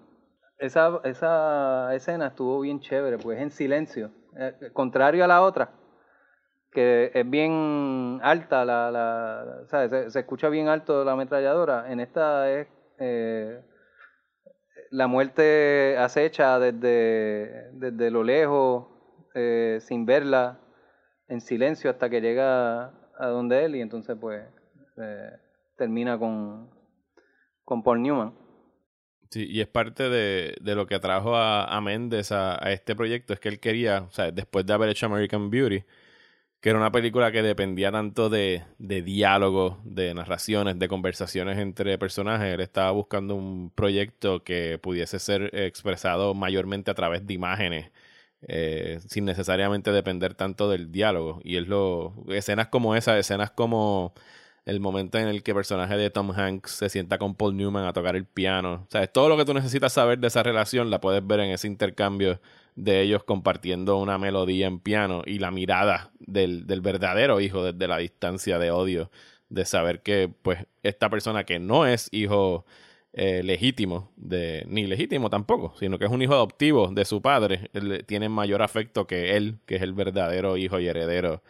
Esa, 0.57 0.99
esa 1.05 1.93
escena 1.95 2.27
estuvo 2.27 2.59
bien 2.59 2.79
chévere, 2.79 3.17
pues 3.17 3.39
en 3.39 3.49
silencio, 3.49 4.11
eh, 4.37 4.69
contrario 4.73 5.23
a 5.23 5.27
la 5.27 5.41
otra, 5.41 5.71
que 6.71 7.11
es 7.13 7.29
bien 7.29 8.19
alta, 8.21 8.63
la, 8.63 8.91
la, 8.91 9.65
Se, 9.67 10.09
se, 10.11 10.19
escucha 10.19 10.49
bien 10.49 10.67
alto 10.67 11.03
la 11.03 11.13
ametralladora. 11.13 11.91
En 11.91 11.99
esta 11.99 12.49
es 12.51 12.67
eh, 12.99 13.61
la 14.91 15.07
muerte 15.07 15.97
acecha 15.97 16.59
desde, 16.59 17.71
desde 17.73 18.11
lo 18.11 18.23
lejos, 18.23 18.87
eh, 19.33 19.79
sin 19.81 20.05
verla, 20.05 20.59
en 21.27 21.39
silencio 21.41 21.89
hasta 21.89 22.09
que 22.09 22.21
llega 22.21 22.91
a 23.17 23.27
donde 23.27 23.63
él 23.65 23.75
y 23.77 23.81
entonces 23.81 24.17
pues 24.19 24.43
eh, 24.97 25.31
termina 25.77 26.19
con, 26.19 26.69
con 27.63 27.83
Paul 27.83 28.01
Newman. 28.01 28.33
Sí, 29.29 29.47
y 29.49 29.61
es 29.61 29.67
parte 29.67 30.09
de, 30.09 30.55
de 30.59 30.75
lo 30.75 30.85
que 30.87 30.95
atrajo 30.95 31.37
a, 31.37 31.63
a 31.63 31.79
Méndez 31.79 32.33
a, 32.33 32.61
a, 32.61 32.73
este 32.73 32.93
proyecto, 32.93 33.31
es 33.31 33.39
que 33.39 33.47
él 33.47 33.61
quería, 33.61 34.01
o 34.01 34.11
sea, 34.11 34.29
después 34.29 34.65
de 34.65 34.73
haber 34.73 34.89
hecho 34.89 35.05
American 35.05 35.49
Beauty, 35.49 35.85
que 36.61 36.69
era 36.69 36.79
una 36.79 36.91
película 36.91 37.31
que 37.31 37.41
dependía 37.41 37.91
tanto 37.91 38.29
de, 38.29 38.63
de 38.77 39.01
de 39.83 40.13
narraciones, 40.13 40.77
de 40.79 40.87
conversaciones 40.87 41.57
entre 41.57 41.97
personajes, 41.97 42.53
él 42.53 42.61
estaba 42.61 42.91
buscando 42.91 43.35
un 43.35 43.71
proyecto 43.71 44.43
que 44.43 44.79
pudiese 44.79 45.19
ser 45.19 45.49
expresado 45.55 46.35
mayormente 46.35 46.91
a 46.91 46.93
través 46.93 47.25
de 47.25 47.33
imágenes, 47.33 47.91
eh, 48.43 48.99
sin 49.07 49.25
necesariamente 49.25 49.91
depender 49.91 50.35
tanto 50.35 50.69
del 50.69 50.91
diálogo. 50.91 51.41
Y 51.43 51.57
es 51.57 51.67
lo, 51.67 52.13
escenas 52.29 52.67
como 52.67 52.95
esa, 52.95 53.17
escenas 53.17 53.51
como 53.51 54.13
el 54.65 54.79
momento 54.79 55.17
en 55.17 55.27
el 55.27 55.43
que 55.43 55.51
el 55.51 55.55
personaje 55.55 55.97
de 55.97 56.09
Tom 56.11 56.31
Hanks 56.31 56.71
se 56.71 56.89
sienta 56.89 57.17
con 57.17 57.35
Paul 57.35 57.57
Newman 57.57 57.85
a 57.85 57.93
tocar 57.93 58.15
el 58.15 58.25
piano. 58.25 58.85
O 58.87 58.91
sea, 58.91 59.07
todo 59.07 59.29
lo 59.29 59.37
que 59.37 59.45
tú 59.45 59.53
necesitas 59.55 59.93
saber 59.93 60.19
de 60.19 60.27
esa 60.27 60.43
relación 60.43 60.91
la 60.91 61.01
puedes 61.01 61.25
ver 61.25 61.39
en 61.41 61.51
ese 61.51 61.67
intercambio 61.67 62.39
de 62.75 63.01
ellos 63.01 63.23
compartiendo 63.23 63.97
una 63.97 64.17
melodía 64.17 64.67
en 64.67 64.79
piano 64.79 65.23
y 65.25 65.39
la 65.39 65.51
mirada 65.51 66.11
del, 66.19 66.67
del 66.67 66.81
verdadero 66.81 67.41
hijo 67.41 67.63
desde 67.63 67.87
la 67.87 67.97
distancia 67.97 68.59
de 68.59 68.71
odio, 68.71 69.11
de 69.49 69.65
saber 69.65 70.01
que 70.01 70.31
pues 70.41 70.65
esta 70.83 71.09
persona 71.09 71.43
que 71.43 71.59
no 71.59 71.85
es 71.85 72.07
hijo 72.11 72.65
eh, 73.13 73.43
legítimo, 73.43 74.11
de, 74.15 74.63
ni 74.67 74.87
legítimo 74.87 75.29
tampoco, 75.29 75.73
sino 75.77 75.99
que 75.99 76.05
es 76.05 76.11
un 76.11 76.21
hijo 76.21 76.33
adoptivo 76.33 76.87
de 76.93 77.03
su 77.03 77.21
padre, 77.21 77.69
él, 77.73 78.05
tiene 78.07 78.29
mayor 78.29 78.61
afecto 78.61 79.05
que 79.05 79.35
él, 79.35 79.59
que 79.65 79.75
es 79.75 79.81
el 79.81 79.93
verdadero 79.93 80.55
hijo 80.55 80.79
y 80.79 80.87
heredero 80.87 81.43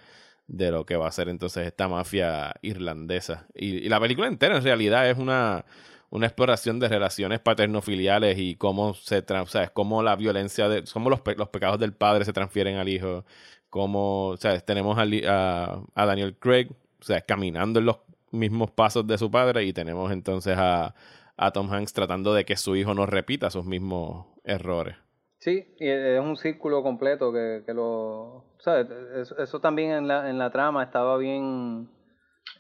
de 0.48 0.72
lo 0.72 0.86
que 0.88 0.98
va 0.98 1.08
a 1.08 1.12
ser 1.12 1.30
entonces 1.30 1.68
esta 1.68 1.88
mafia 1.88 2.56
irlandesa. 2.64 3.48
Y, 3.54 3.78
y 3.78 3.90
la 3.90 4.00
película 4.00 4.28
entera 4.28 4.58
en 4.58 4.64
realidad 4.64 5.08
es 5.10 5.20
una, 5.20 5.66
una 6.12 6.28
exploración 6.28 6.80
de 6.80 6.90
relaciones 6.90 7.40
paternofiliales 7.40 8.38
y 8.38 8.56
cómo 8.56 8.94
se 8.94 9.20
o 9.20 9.46
sea, 9.48 9.70
cómo 9.70 10.04
la 10.04 10.16
violencia 10.16 10.70
de 10.70 10.84
cómo 10.94 11.10
los, 11.10 11.22
pe 11.22 11.36
los 11.36 11.50
pecados 11.50 11.80
del 11.80 11.94
padre 11.94 12.26
se 12.26 12.34
transfieren 12.34 12.78
al 12.78 12.90
hijo 12.90 13.26
cómo 13.70 14.36
sea, 14.38 14.60
tenemos 14.60 14.98
a, 15.00 15.82
a, 15.96 16.06
Daniel 16.06 16.36
Craig 16.38 16.68
sea 17.00 17.22
caminando 17.22 17.80
en 17.80 17.86
los 17.86 18.00
mismos 18.32 18.72
pasos 18.72 19.08
de 19.08 19.18
su 19.18 19.32
padre 19.32 19.64
y 19.64 19.74
tenemos 19.74 20.12
entonces 20.12 20.56
a, 20.58 20.94
a 21.38 21.52
Tom 21.52 21.72
Hanks 21.72 21.94
tratando 21.94 22.34
de 22.34 22.46
que 22.46 22.58
su 22.58 22.76
hijo 22.76 22.94
no 22.94 23.06
repita 23.06 23.50
sus 23.50 23.66
mismos 23.66 24.28
errores 24.44 24.98
Sí, 25.40 25.74
y 25.80 25.88
es 25.88 26.20
un 26.20 26.38
círculo 26.38 26.84
completo 26.84 27.34
que, 27.34 27.64
que 27.66 27.74
lo... 27.74 28.46
¿sabes? 28.60 28.88
Eso, 29.16 29.36
eso, 29.40 29.60
también 29.60 29.90
en 29.90 30.08
la, 30.08 30.30
en 30.30 30.38
la 30.38 30.52
trama 30.52 30.84
estaba 30.84 31.18
bien 31.18 31.90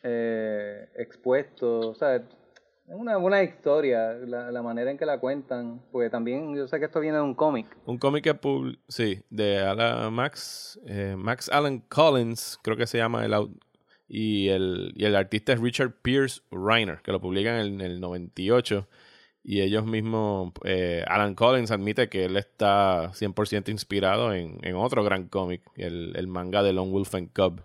eh, 0.01 0.89
expuesto, 0.95 1.93
¿sabes? 1.93 2.23
Es 2.91 2.97
una 2.97 3.15
buena 3.15 3.41
historia, 3.41 4.11
la, 4.27 4.51
la, 4.51 4.61
manera 4.61 4.91
en 4.91 4.97
que 4.97 5.05
la 5.05 5.17
cuentan, 5.17 5.81
porque 5.93 6.09
también 6.09 6.53
yo 6.53 6.67
sé 6.67 6.77
que 6.77 6.87
esto 6.87 6.99
viene 6.99 7.15
de 7.15 7.23
un 7.23 7.35
cómic. 7.35 7.65
Un 7.85 7.97
cómic 7.97 8.21
que, 8.21 8.37
sí, 8.89 9.23
de 9.29 9.59
Alan 9.59 10.11
Max, 10.11 10.77
eh, 10.85 11.15
Max 11.17 11.47
Allen 11.53 11.79
Collins, 11.87 12.59
creo 12.61 12.75
que 12.75 12.85
se 12.85 12.97
llama 12.97 13.23
el 13.23 13.33
y 14.09 14.49
el, 14.49 14.91
y 14.97 15.05
el 15.05 15.15
artista 15.15 15.53
es 15.53 15.61
Richard 15.61 15.93
Pierce 16.01 16.41
Reiner, 16.51 16.99
que 17.01 17.13
lo 17.13 17.21
publican 17.21 17.55
en 17.55 17.61
el, 17.61 17.73
en 17.75 17.81
el 17.81 18.01
98. 18.01 18.85
Y 19.41 19.61
ellos 19.61 19.85
mismos, 19.85 20.51
eh, 20.65 21.05
Alan 21.07 21.33
Collins 21.33 21.71
admite 21.71 22.09
que 22.09 22.25
él 22.25 22.35
está 22.35 23.13
100% 23.13 23.69
inspirado 23.69 24.33
en, 24.33 24.57
en 24.63 24.75
otro 24.75 25.01
gran 25.05 25.29
cómic, 25.29 25.61
el, 25.77 26.11
el, 26.17 26.27
manga 26.27 26.61
de 26.61 26.73
Lone 26.73 26.91
Wolf 26.91 27.15
and 27.15 27.31
Cub. 27.31 27.61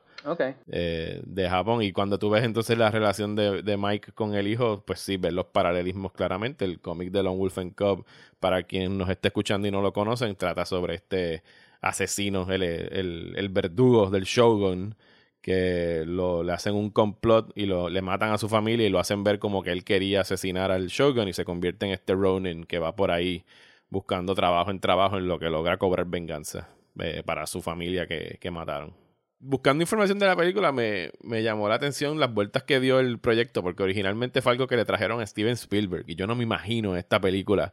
Eh, 0.69 1.23
de 1.25 1.49
Japón. 1.49 1.83
Y 1.83 1.93
cuando 1.93 2.19
tú 2.19 2.31
ves 2.31 2.45
entonces 2.45 2.77
la 2.77 2.91
relación 2.91 3.37
de, 3.37 3.63
de, 3.63 3.77
Mike 3.77 4.13
con 4.13 4.35
el 4.35 4.49
hijo, 4.49 4.83
pues 4.87 5.01
sí, 5.01 5.17
ves 5.17 5.33
los 5.33 5.47
paralelismos 5.47 6.13
claramente. 6.13 6.65
El 6.65 6.81
cómic 6.81 7.11
de 7.11 7.23
Lone 7.23 7.37
Wolf 7.37 7.59
and 7.59 7.75
Cub, 7.75 8.05
para 8.41 8.63
quien 8.65 8.99
nos 8.99 9.09
esté 9.09 9.29
escuchando 9.29 9.69
y 9.69 9.71
no 9.71 9.83
lo 9.83 9.93
conocen, 9.93 10.35
trata 10.37 10.65
sobre 10.65 10.95
este 10.97 11.43
asesino, 11.81 12.51
el, 12.51 12.63
el, 12.63 13.35
el 13.37 13.49
verdugo 13.49 14.11
del 14.11 14.25
Shogun, 14.25 14.97
que 15.41 16.03
lo, 16.07 16.43
le 16.43 16.53
hacen 16.53 16.75
un 16.75 16.91
complot 16.91 17.53
y 17.55 17.67
lo, 17.67 17.89
le 17.89 18.03
matan 18.03 18.33
a 18.33 18.39
su 18.39 18.49
familia 18.49 18.87
y 18.87 18.91
lo 18.91 18.99
hacen 18.99 19.23
ver 19.23 19.39
como 19.39 19.63
que 19.63 19.71
él 19.71 19.85
quería 19.85 20.23
asesinar 20.23 20.73
al 20.73 20.89
Shogun 20.89 21.29
y 21.29 21.33
se 21.33 21.45
convierte 21.45 21.87
en 21.87 21.93
este 21.93 22.15
Ronin 22.15 22.65
que 22.65 22.81
va 22.81 22.97
por 22.97 23.13
ahí 23.13 23.45
buscando 23.89 24.35
trabajo 24.35 24.73
en 24.73 24.81
trabajo 24.81 25.19
en 25.19 25.29
lo 25.29 25.39
que 25.39 25.49
logra 25.49 25.79
cobrar 25.79 26.07
venganza 26.07 26.69
eh, 26.99 27.23
para 27.25 27.47
su 27.47 27.63
familia 27.63 28.09
que, 28.09 28.39
que 28.41 28.51
mataron 28.51 29.06
buscando 29.39 29.83
información 29.83 30.19
de 30.19 30.27
la 30.27 30.37
película 30.37 30.73
me, 30.73 31.11
me, 31.23 31.43
llamó 31.43 31.69
la 31.69 31.77
atención 31.77 32.19
las 32.19 32.33
vueltas 32.33 32.63
que 32.63 32.81
dio 32.81 33.01
el 33.01 33.19
proyecto, 33.19 33.63
porque 33.63 33.83
originalmente 33.83 34.43
fue 34.43 34.53
algo 34.53 34.67
que 34.67 34.77
le 34.77 34.85
trajeron 34.85 35.21
a 35.21 35.27
Steven 35.27 35.53
Spielberg, 35.53 36.05
y 36.09 36.15
yo 36.15 36.27
no 36.27 36.35
me 36.35 36.43
imagino 36.43 36.97
esta 36.97 37.21
película 37.21 37.73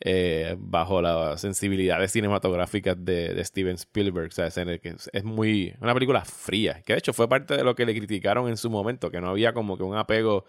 eh, 0.00 0.56
bajo 0.58 1.00
las 1.00 1.40
sensibilidades 1.40 2.10
cinematográficas 2.10 2.96
de, 3.02 3.42
Steven 3.44 3.76
Spielberg. 3.76 4.28
O 4.28 4.32
sea, 4.32 4.46
es, 4.48 4.56
es, 4.56 5.10
es, 5.12 5.24
muy. 5.24 5.74
una 5.80 5.94
película 5.94 6.24
fría, 6.24 6.82
que 6.84 6.94
de 6.94 6.98
hecho 6.98 7.12
fue 7.12 7.28
parte 7.28 7.56
de 7.56 7.64
lo 7.64 7.74
que 7.74 7.86
le 7.86 7.94
criticaron 7.94 8.48
en 8.48 8.56
su 8.56 8.70
momento, 8.70 9.10
que 9.10 9.20
no 9.20 9.30
había 9.30 9.52
como 9.52 9.76
que 9.76 9.82
un 9.82 9.96
apego 9.96 10.44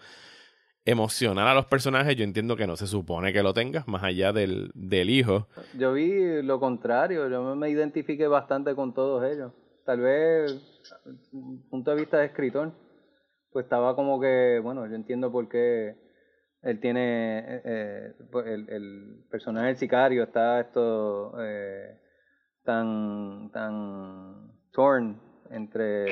emocional 0.84 1.48
a 1.48 1.54
los 1.54 1.66
personajes. 1.66 2.16
Yo 2.16 2.24
entiendo 2.24 2.56
que 2.56 2.66
no 2.66 2.76
se 2.76 2.86
supone 2.86 3.32
que 3.32 3.42
lo 3.42 3.54
tengas, 3.54 3.86
más 3.86 4.02
allá 4.02 4.32
del, 4.32 4.72
del 4.74 5.10
hijo. 5.10 5.48
Yo 5.78 5.92
vi 5.92 6.42
lo 6.42 6.58
contrario, 6.60 7.28
yo 7.30 7.56
me 7.56 7.70
identifiqué 7.70 8.26
bastante 8.26 8.74
con 8.74 8.92
todos 8.92 9.24
ellos 9.24 9.52
tal 9.86 10.00
vez, 10.00 10.82
punto 11.70 11.92
de 11.92 11.96
vista 11.96 12.18
de 12.18 12.26
escritor, 12.26 12.72
pues 13.52 13.64
estaba 13.64 13.94
como 13.94 14.20
que, 14.20 14.60
bueno, 14.62 14.86
yo 14.86 14.96
entiendo 14.96 15.32
por 15.32 15.48
qué 15.48 15.96
él 16.62 16.80
tiene, 16.80 17.38
eh, 17.38 17.62
eh 17.64 18.14
el, 18.68 19.24
personaje 19.30 19.68
del 19.68 19.76
sicario 19.76 20.24
está 20.24 20.60
esto 20.60 21.32
eh, 21.40 21.98
tan, 22.64 23.50
tan 23.52 24.52
torn 24.72 25.20
entre 25.50 26.06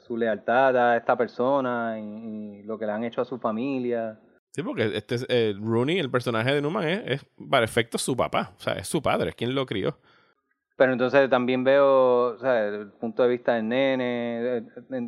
su 0.00 0.16
lealtad 0.16 0.74
a 0.76 0.96
esta 0.96 1.16
persona 1.16 2.00
y, 2.00 2.60
y, 2.60 2.62
lo 2.62 2.78
que 2.78 2.86
le 2.86 2.92
han 2.92 3.04
hecho 3.04 3.20
a 3.20 3.26
su 3.26 3.38
familia. 3.38 4.18
Sí, 4.52 4.62
porque 4.62 4.90
este 4.96 5.16
eh, 5.28 5.54
Rooney, 5.60 5.98
el 5.98 6.10
personaje 6.10 6.54
de 6.54 6.62
Newman, 6.62 6.88
es, 6.88 7.02
es 7.04 7.26
para 7.50 7.66
efectos 7.66 8.00
su 8.00 8.16
papá, 8.16 8.54
o 8.56 8.60
sea, 8.60 8.72
es 8.72 8.88
su 8.88 9.02
padre, 9.02 9.30
es 9.30 9.36
quien 9.36 9.54
lo 9.54 9.66
crió. 9.66 9.98
Pero 10.76 10.92
entonces 10.92 11.30
también 11.30 11.64
veo, 11.64 12.38
¿sabes? 12.38 12.74
el 12.74 12.92
punto 12.92 13.22
de 13.22 13.28
vista 13.30 13.54
del 13.54 13.68
nene, 13.68 14.66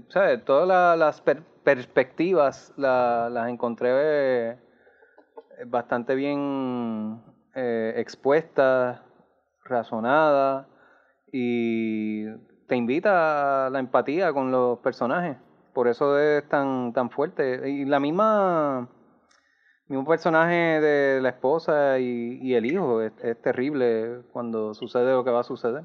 ¿sabes? 0.09 0.45
Todas 0.45 0.67
la, 0.67 0.97
las 0.97 1.21
per 1.21 1.43
perspectivas 1.63 2.73
la, 2.79 3.29
las 3.31 3.51
encontré 3.51 3.91
eh, 3.93 4.59
bastante 5.67 6.15
bien 6.15 7.23
eh, 7.55 7.93
expuestas, 7.97 9.03
razonadas, 9.65 10.67
y 11.31 12.25
te 12.67 12.77
invita 12.77 13.67
a 13.67 13.71
la 13.71 13.81
empatía 13.81 14.33
con 14.33 14.51
los 14.51 14.79
personajes. 14.79 15.37
Por 15.75 15.89
eso 15.89 16.19
es 16.19 16.49
tan, 16.49 16.95
tan 16.95 17.11
fuerte. 17.11 17.69
Y 17.69 17.85
la 17.85 18.01
misma 18.01 18.89
mismo 19.89 20.07
personaje 20.07 20.81
de 20.81 21.21
la 21.21 21.31
esposa 21.31 21.99
y, 21.99 22.55
el 22.55 22.67
hijo 22.67 23.03
es, 23.03 23.13
es, 23.23 23.41
terrible 23.41 24.23
cuando 24.33 24.75
sucede 24.75 25.13
lo 25.13 25.25
que 25.25 25.31
va 25.31 25.41
a 25.41 25.45
suceder. 25.45 25.85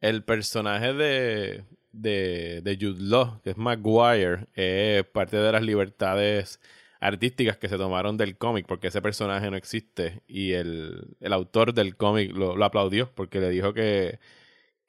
El 0.00 0.24
personaje 0.24 0.94
de, 0.94 1.64
de, 1.92 2.60
de 2.62 2.78
Jude 2.80 3.02
Law, 3.02 3.40
que 3.42 3.50
es 3.50 3.56
Maguire, 3.56 4.46
es 4.54 5.04
parte 5.04 5.36
de 5.36 5.52
las 5.52 5.62
libertades 5.62 6.60
artísticas 7.00 7.56
que 7.56 7.68
se 7.68 7.78
tomaron 7.78 8.16
del 8.16 8.36
cómic, 8.36 8.66
porque 8.66 8.88
ese 8.88 9.02
personaje 9.02 9.50
no 9.50 9.56
existe. 9.56 10.22
Y 10.26 10.52
el, 10.52 11.16
el 11.20 11.32
autor 11.32 11.74
del 11.74 11.96
cómic 11.96 12.32
lo, 12.32 12.56
lo 12.56 12.64
aplaudió 12.64 13.10
porque 13.14 13.40
le 13.40 13.50
dijo 13.50 13.74
que 13.74 14.20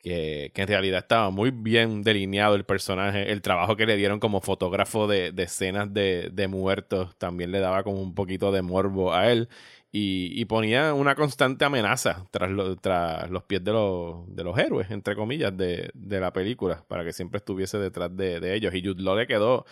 que, 0.02 0.52
que, 0.54 0.62
en 0.62 0.68
realidad 0.68 1.00
estaba 1.00 1.30
muy 1.30 1.52
bien 1.52 2.04
delineado 2.04 2.56
el 2.56 2.64
personaje. 2.66 3.32
El 3.32 3.42
trabajo 3.42 3.76
que 3.76 3.86
le 3.86 3.96
dieron 3.98 4.20
como 4.20 4.42
fotógrafo 4.42 5.08
de, 5.08 5.32
de 5.32 5.44
escenas 5.44 5.94
de, 5.94 6.30
de, 6.32 6.48
muertos 6.48 7.16
también 7.18 7.52
le 7.52 7.60
daba 7.60 7.84
como 7.84 8.02
un 8.02 8.16
poquito 8.16 8.52
de 8.52 8.62
morbo 8.62 9.14
a 9.14 9.32
él. 9.32 9.50
Y, 9.94 10.32
y 10.40 10.46
ponía 10.46 10.94
una 10.94 11.16
constante 11.16 11.66
amenaza 11.66 12.26
tras, 12.32 12.50
tras 12.80 13.30
los 13.30 13.44
pies 13.44 13.62
de, 13.64 13.72
de 13.72 14.44
los 14.44 14.58
héroes, 14.58 14.90
entre 14.90 15.16
comillas, 15.18 15.56
de, 15.56 15.92
la 15.94 16.32
película, 16.32 16.86
para 16.88 17.04
que 17.04 17.12
siempre 17.12 17.40
estuviese 17.40 17.78
detrás 17.78 18.16
de, 18.16 18.40
de 18.40 18.56
ellos. 18.56 18.74
Y 18.74 18.82
Jude 18.82 19.04
Law 19.04 19.18
le 19.18 19.28
quedó 19.28 19.66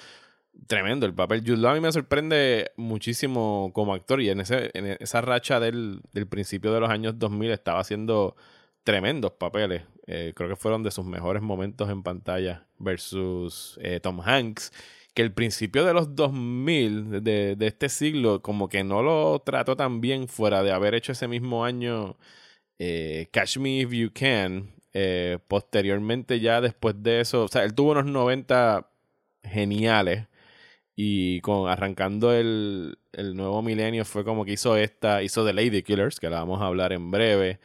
tremendo 0.67 1.05
el 1.05 1.13
papel. 1.13 1.41
Jude 1.41 1.57
Law 1.57 1.71
a 1.71 1.75
mí 1.75 1.79
me 1.79 1.91
sorprende 1.91 2.71
muchísimo 2.75 3.71
como 3.73 3.93
actor 3.93 4.21
y 4.21 4.29
en, 4.29 4.41
ese, 4.41 4.71
en 4.73 4.97
esa 4.99 5.21
racha 5.21 5.59
del, 5.59 6.01
del 6.13 6.27
principio 6.27 6.73
de 6.73 6.81
los 6.81 6.89
años 6.89 7.17
2000 7.17 7.51
estaba 7.51 7.79
haciendo 7.79 8.35
tremendos 8.83 9.33
papeles. 9.33 9.83
Eh, 10.07 10.33
creo 10.35 10.49
que 10.49 10.55
fueron 10.55 10.83
de 10.83 10.91
sus 10.91 11.05
mejores 11.05 11.41
momentos 11.41 11.89
en 11.89 12.03
pantalla 12.03 12.67
versus 12.77 13.79
eh, 13.81 13.99
Tom 13.99 14.21
Hanks. 14.21 14.71
Que 15.13 15.21
el 15.23 15.33
principio 15.33 15.85
de 15.85 15.93
los 15.93 16.15
2000, 16.15 17.23
de, 17.23 17.55
de, 17.55 17.67
este 17.67 17.89
siglo, 17.89 18.41
como 18.41 18.69
que 18.69 18.83
no 18.83 19.01
lo 19.03 19.39
trató 19.39 19.75
tan 19.75 20.01
bien 20.01 20.27
fuera 20.27 20.63
de 20.63 20.71
haber 20.71 20.95
hecho 20.95 21.11
ese 21.11 21.27
mismo 21.27 21.65
año 21.65 22.17
eh, 22.79 23.27
Catch 23.31 23.57
Me 23.57 23.79
If 23.81 23.91
You 23.91 24.11
Can. 24.13 24.73
Posteriormente 25.47 26.39
ya 26.39 26.61
después 26.61 26.95
de 27.01 27.21
eso, 27.21 27.43
o 27.45 27.47
sea, 27.47 27.63
él 27.63 27.73
tuvo 27.73 27.91
unos 27.91 28.05
90 28.05 28.89
geniales. 29.43 30.27
Y 30.95 31.41
con 31.41 31.69
arrancando 31.69 32.33
el, 32.33 32.99
el 33.13 33.35
nuevo 33.35 33.61
milenio 33.61 34.05
fue 34.05 34.23
como 34.25 34.45
que 34.45 34.53
hizo 34.53 34.75
esta, 34.77 35.23
hizo 35.23 35.45
The 35.45 35.53
Lady 35.53 35.83
Killers, 35.83 36.19
que 36.19 36.29
la 36.29 36.39
vamos 36.39 36.61
a 36.61 36.65
hablar 36.65 36.93
en 36.93 37.11
breve. 37.11 37.59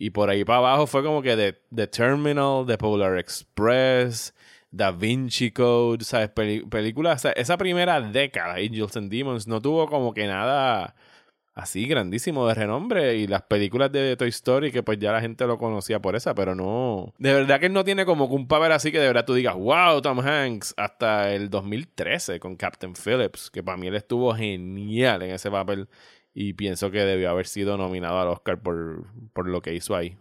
Y 0.00 0.10
por 0.10 0.30
ahí 0.30 0.44
para 0.44 0.58
abajo 0.58 0.86
fue 0.86 1.02
como 1.02 1.20
que 1.22 1.58
The, 1.74 1.86
Terminal, 1.88 2.64
The 2.66 2.78
Polar 2.78 3.18
Express, 3.18 4.32
Da 4.70 4.92
Vinci 4.92 5.50
Code, 5.50 6.04
¿sabes? 6.04 6.30
películas, 6.30 7.26
esa 7.34 7.58
primera 7.58 8.00
década, 8.00 8.54
Angels 8.54 8.96
and 8.96 9.10
Demons, 9.10 9.48
no 9.48 9.60
tuvo 9.60 9.88
como 9.88 10.14
que 10.14 10.28
nada 10.28 10.94
así 11.58 11.88
grandísimo 11.88 12.46
de 12.46 12.54
renombre 12.54 13.16
y 13.16 13.26
las 13.26 13.42
películas 13.42 13.90
de 13.90 14.16
Toy 14.16 14.28
Story 14.28 14.70
que 14.70 14.84
pues 14.84 15.00
ya 15.00 15.10
la 15.10 15.20
gente 15.20 15.44
lo 15.44 15.58
conocía 15.58 16.00
por 16.00 16.14
esa, 16.14 16.32
pero 16.32 16.54
no, 16.54 17.12
de 17.18 17.34
verdad 17.34 17.58
que 17.58 17.66
él 17.66 17.72
no 17.72 17.82
tiene 17.82 18.04
como 18.04 18.26
un 18.26 18.46
papel 18.46 18.70
así 18.70 18.92
que 18.92 19.00
de 19.00 19.08
verdad 19.08 19.24
tú 19.24 19.34
digas, 19.34 19.56
wow, 19.56 20.00
Tom 20.00 20.20
Hanks, 20.20 20.74
hasta 20.76 21.34
el 21.34 21.50
2013 21.50 22.38
con 22.38 22.54
Captain 22.54 22.94
Phillips, 22.94 23.50
que 23.50 23.64
para 23.64 23.76
mí 23.76 23.88
él 23.88 23.96
estuvo 23.96 24.32
genial 24.32 25.22
en 25.22 25.32
ese 25.32 25.50
papel 25.50 25.88
y 26.40 26.52
pienso 26.52 26.92
que 26.92 27.04
debió 27.04 27.30
haber 27.30 27.48
sido 27.48 27.76
nominado 27.76 28.20
al 28.20 28.28
Oscar 28.28 28.60
por, 28.60 29.06
por 29.32 29.48
lo 29.48 29.60
que 29.60 29.74
hizo 29.74 29.96
ahí. 29.96 30.16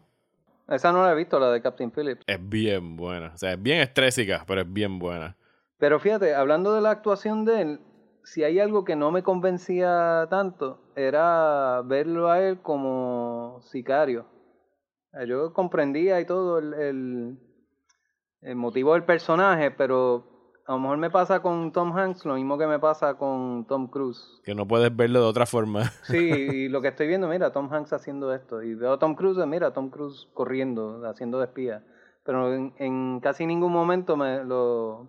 Esa 0.67 0.91
no 0.91 1.03
la 1.03 1.11
he 1.11 1.15
visto, 1.15 1.39
la 1.39 1.51
de 1.51 1.61
Captain 1.61 1.91
Phillips. 1.91 2.23
Es 2.25 2.39
bien 2.49 2.97
buena, 2.97 3.33
o 3.35 3.37
sea, 3.37 3.53
es 3.53 3.61
bien 3.61 3.81
estrésica, 3.81 4.43
pero 4.47 4.61
es 4.61 4.73
bien 4.73 4.97
buena. 4.97 5.37
Pero 5.77 5.99
fíjate, 5.99 6.33
hablando 6.33 6.73
de 6.73 6.81
la 6.81 6.89
actuación 6.89 7.45
de 7.45 7.61
él, 7.61 7.81
si 8.23 8.43
hay 8.43 8.59
algo 8.59 8.83
que 8.83 8.95
no 8.95 9.11
me 9.11 9.21
convencía 9.21 10.25
tanto, 10.27 10.81
era 10.95 11.83
verlo 11.85 12.31
a 12.31 12.41
él 12.41 12.63
como 12.63 13.59
sicario. 13.61 14.25
Yo 15.27 15.53
comprendía 15.53 16.19
y 16.19 16.25
todo 16.25 16.57
el, 16.57 17.37
el, 18.41 18.55
motivo 18.55 18.93
del 18.93 19.03
personaje, 19.03 19.69
pero 19.69 20.36
a 20.67 20.73
lo 20.73 20.79
mejor 20.79 20.97
me 20.97 21.09
pasa 21.09 21.41
con 21.41 21.71
Tom 21.71 21.97
Hanks 21.97 22.25
lo 22.25 22.35
mismo 22.35 22.57
que 22.57 22.67
me 22.67 22.77
pasa 22.77 23.13
con 23.13 23.65
Tom 23.67 23.87
Cruise. 23.87 24.41
Que 24.43 24.53
no 24.53 24.67
puedes 24.67 24.93
verlo 24.93 25.21
de 25.21 25.25
otra 25.25 25.45
forma. 25.45 25.83
Sí, 26.03 26.17
y 26.17 26.67
lo 26.69 26.81
que 26.81 26.89
estoy 26.89 27.07
viendo, 27.07 27.29
mira, 27.29 27.53
Tom 27.53 27.73
Hanks 27.73 27.93
haciendo 27.93 28.33
esto. 28.33 28.61
Y 28.61 28.75
veo 28.75 28.93
a 28.93 28.99
Tom 28.99 29.15
Cruise, 29.15 29.37
mira, 29.47 29.71
Tom 29.71 29.89
Cruise 29.89 30.27
corriendo, 30.33 31.07
haciendo 31.09 31.39
de 31.39 31.45
espía. 31.45 31.85
Pero 32.25 32.53
en, 32.53 32.73
en 32.79 33.21
casi 33.21 33.45
ningún 33.45 33.71
momento 33.71 34.17
me 34.17 34.43
lo, 34.43 35.07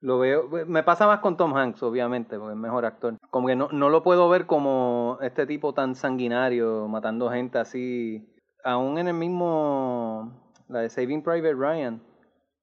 lo 0.00 0.18
veo, 0.18 0.48
me 0.66 0.82
pasa 0.82 1.06
más 1.06 1.20
con 1.20 1.36
Tom 1.36 1.54
Hanks, 1.54 1.84
obviamente, 1.84 2.36
porque 2.36 2.54
es 2.54 2.58
mejor 2.58 2.84
actor. 2.84 3.16
Como 3.30 3.46
que 3.46 3.54
no, 3.54 3.68
no 3.70 3.90
lo 3.90 4.02
puedo 4.02 4.28
ver 4.28 4.46
como 4.46 5.18
este 5.20 5.46
tipo 5.46 5.72
tan 5.72 5.94
sanguinario, 5.94 6.88
matando 6.88 7.30
gente 7.30 7.58
así. 7.58 8.28
Aún 8.64 8.98
en 8.98 9.06
el 9.06 9.14
mismo, 9.14 10.52
la 10.68 10.80
de 10.80 10.90
Saving 10.90 11.22
Private 11.22 11.54
Ryan, 11.54 12.02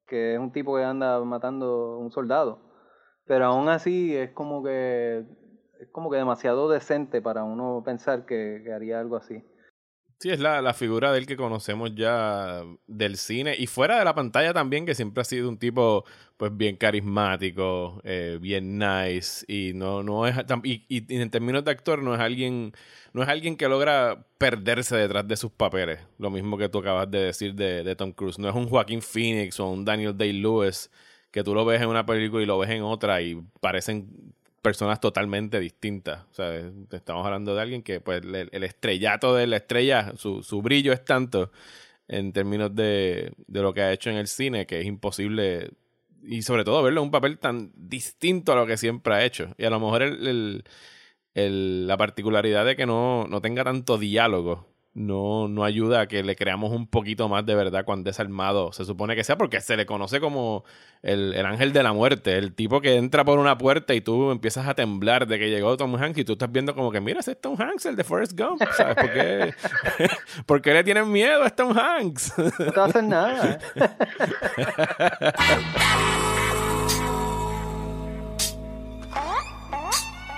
que 0.08 0.34
es 0.34 0.40
un 0.40 0.52
tipo 0.52 0.76
que 0.76 0.84
anda 0.84 1.20
matando 1.24 1.98
un 1.98 2.10
soldado. 2.10 2.60
Pero 3.26 3.46
aún 3.46 3.68
así 3.68 4.16
es 4.16 4.32
como 4.32 4.62
que 4.64 5.24
es 5.80 5.88
como 5.92 6.10
que 6.10 6.16
demasiado 6.16 6.68
decente 6.68 7.22
para 7.22 7.44
uno 7.44 7.82
pensar 7.84 8.26
que 8.26 8.72
haría 8.74 8.98
algo 8.98 9.16
así. 9.16 9.44
Sí, 10.20 10.30
es 10.30 10.40
la, 10.40 10.60
la, 10.60 10.74
figura 10.74 11.12
del 11.12 11.26
que 11.26 11.36
conocemos 11.36 11.94
ya 11.94 12.64
del 12.88 13.16
cine 13.16 13.54
y 13.56 13.68
fuera 13.68 14.00
de 14.00 14.04
la 14.04 14.16
pantalla 14.16 14.52
también, 14.52 14.84
que 14.84 14.96
siempre 14.96 15.20
ha 15.20 15.24
sido 15.24 15.48
un 15.48 15.58
tipo 15.58 16.04
pues 16.36 16.56
bien 16.56 16.76
carismático, 16.76 18.00
eh, 18.02 18.36
bien 18.40 18.78
nice 18.78 19.44
y 19.46 19.74
no, 19.74 20.02
no 20.02 20.26
es 20.26 20.34
y, 20.64 20.84
y, 20.88 21.20
en 21.20 21.30
términos 21.30 21.64
de 21.64 21.70
actor 21.70 22.02
no 22.02 22.14
es 22.14 22.20
alguien 22.20 22.72
no 23.12 23.22
es 23.22 23.28
alguien 23.28 23.56
que 23.56 23.68
logra 23.68 24.26
perderse 24.38 24.96
detrás 24.96 25.26
de 25.28 25.36
sus 25.36 25.52
papeles. 25.52 26.00
Lo 26.18 26.30
mismo 26.30 26.58
que 26.58 26.68
tú 26.68 26.78
acabas 26.78 27.08
de 27.10 27.20
decir 27.20 27.54
de, 27.54 27.84
de 27.84 27.96
Tom 27.96 28.12
Cruise. 28.12 28.40
No 28.40 28.48
es 28.48 28.54
un 28.56 28.68
Joaquín 28.68 29.02
Phoenix 29.02 29.60
o 29.60 29.68
un 29.68 29.84
Daniel 29.84 30.16
Day 30.16 30.32
Lewis 30.32 30.90
que 31.30 31.44
tú 31.44 31.54
lo 31.54 31.64
ves 31.64 31.80
en 31.80 31.88
una 31.88 32.06
película 32.06 32.42
y 32.42 32.46
lo 32.46 32.58
ves 32.58 32.70
en 32.70 32.82
otra 32.82 33.22
y 33.22 33.40
parecen 33.60 34.34
personas 34.62 35.00
totalmente 35.00 35.60
distintas. 35.60 36.24
O 36.30 36.34
sea, 36.34 36.70
estamos 36.90 37.24
hablando 37.24 37.54
de 37.54 37.62
alguien 37.62 37.82
que, 37.82 38.00
pues, 38.00 38.22
el, 38.22 38.64
estrellato 38.64 39.34
de 39.34 39.46
la 39.46 39.56
estrella, 39.56 40.12
su, 40.16 40.42
su, 40.42 40.62
brillo 40.62 40.92
es 40.92 41.04
tanto 41.04 41.50
en 42.08 42.32
términos 42.32 42.74
de, 42.74 43.32
de, 43.46 43.62
lo 43.62 43.74
que 43.74 43.82
ha 43.82 43.92
hecho 43.92 44.10
en 44.10 44.16
el 44.16 44.28
cine 44.28 44.66
que 44.66 44.80
es 44.80 44.86
imposible, 44.86 45.70
y 46.22 46.42
sobre 46.42 46.64
todo 46.64 46.82
verlo 46.82 47.00
en 47.00 47.06
un 47.06 47.10
papel 47.10 47.38
tan 47.38 47.70
distinto 47.74 48.52
a 48.52 48.56
lo 48.56 48.66
que 48.66 48.76
siempre 48.76 49.14
ha 49.14 49.24
hecho. 49.24 49.54
Y 49.58 49.64
a 49.64 49.70
lo 49.70 49.80
mejor 49.80 50.02
el, 50.02 50.64
el, 51.34 51.86
la 51.86 51.96
particularidad 51.96 52.64
de 52.64 52.76
que 52.76 52.86
no, 52.86 53.26
no 53.28 53.40
tenga 53.40 53.64
tanto 53.64 53.98
diálogo 53.98 54.66
no, 54.98 55.46
no 55.46 55.64
ayuda 55.64 56.00
a 56.00 56.08
que 56.08 56.24
le 56.24 56.34
creamos 56.34 56.72
un 56.72 56.88
poquito 56.88 57.28
más 57.28 57.46
de 57.46 57.54
verdad 57.54 57.84
cuando 57.84 58.08
desarmado 58.08 58.72
se 58.72 58.84
supone 58.84 59.14
que 59.14 59.22
sea, 59.22 59.38
porque 59.38 59.60
se 59.60 59.76
le 59.76 59.86
conoce 59.86 60.18
como 60.18 60.64
el, 61.02 61.34
el, 61.34 61.46
ángel 61.46 61.72
de 61.72 61.84
la 61.84 61.92
muerte, 61.92 62.36
el 62.36 62.52
tipo 62.52 62.80
que 62.80 62.96
entra 62.96 63.24
por 63.24 63.38
una 63.38 63.56
puerta 63.56 63.94
y 63.94 64.00
tú 64.00 64.32
empiezas 64.32 64.66
a 64.66 64.74
temblar 64.74 65.28
de 65.28 65.38
que 65.38 65.50
llegó 65.50 65.76
Tom 65.76 65.94
Hanks 65.94 66.18
y 66.18 66.24
tú 66.24 66.32
estás 66.32 66.50
viendo 66.50 66.74
como 66.74 66.90
que, 66.90 67.00
mira, 67.00 67.20
ese 67.20 67.32
es 67.32 67.40
Tom 67.40 67.56
Hanks, 67.60 67.86
el 67.86 67.94
de 67.94 68.02
Forrest 68.02 68.38
Gump, 68.38 68.60
¿sabes? 68.76 68.96
¿Por 68.96 69.12
qué, 69.12 69.54
¿Por 70.46 70.62
qué 70.62 70.74
le 70.74 70.82
tienen 70.82 71.10
miedo 71.12 71.44
a 71.44 71.50
Tom 71.50 71.78
Hanks? 71.78 72.34
no 72.58 72.72
te 72.72 72.80
hacer 72.80 73.04
nada. 73.04 73.58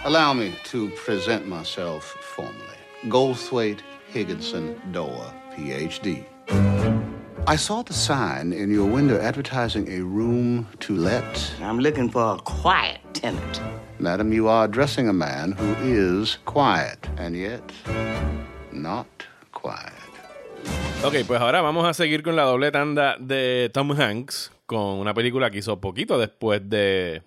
Allow 0.05 0.35
me 0.35 0.53
to 0.71 0.91
present 1.07 1.47
myself 1.47 2.05
formally. 2.35 2.67
Goldthwait 3.09 3.83
Higginson 4.13 4.75
Doa, 4.93 5.33
PhD. 5.55 6.25
I 7.47 7.57
saw 7.57 7.83
the 7.83 7.93
sign 7.93 8.53
in 8.53 8.71
your 8.71 8.87
window 8.87 9.21
advertising 9.21 9.89
a 9.89 10.03
room 10.03 10.67
to 10.81 10.97
let. 10.97 11.55
I'm 11.63 11.79
looking 11.79 12.11
for 12.11 12.35
a 12.35 12.39
quiet 12.39 13.01
tenant. 13.13 13.61
Madam, 13.99 14.33
you 14.33 14.49
are 14.49 14.65
addressing 14.65 15.09
a 15.09 15.13
man 15.13 15.53
who 15.53 15.75
is 15.83 16.39
quiet, 16.45 17.09
and 17.19 17.37
yet 17.37 17.63
not 18.73 19.07
quiet. 19.53 19.93
Ok, 21.05 21.25
pues 21.27 21.41
ahora 21.41 21.63
vamos 21.63 21.87
a 21.87 21.95
seguir 21.95 22.23
con 22.23 22.37
la 22.37 22.43
doble 22.43 22.71
tanda 22.73 23.17
de 23.19 23.71
Tom 23.73 23.93
Hanks 23.93 24.51
con 24.67 24.99
una 24.99 25.15
película 25.15 25.51
que 25.51 25.59
hizo 25.59 25.81
poquito 25.81 26.19
después 26.19 26.69
de 26.69 27.23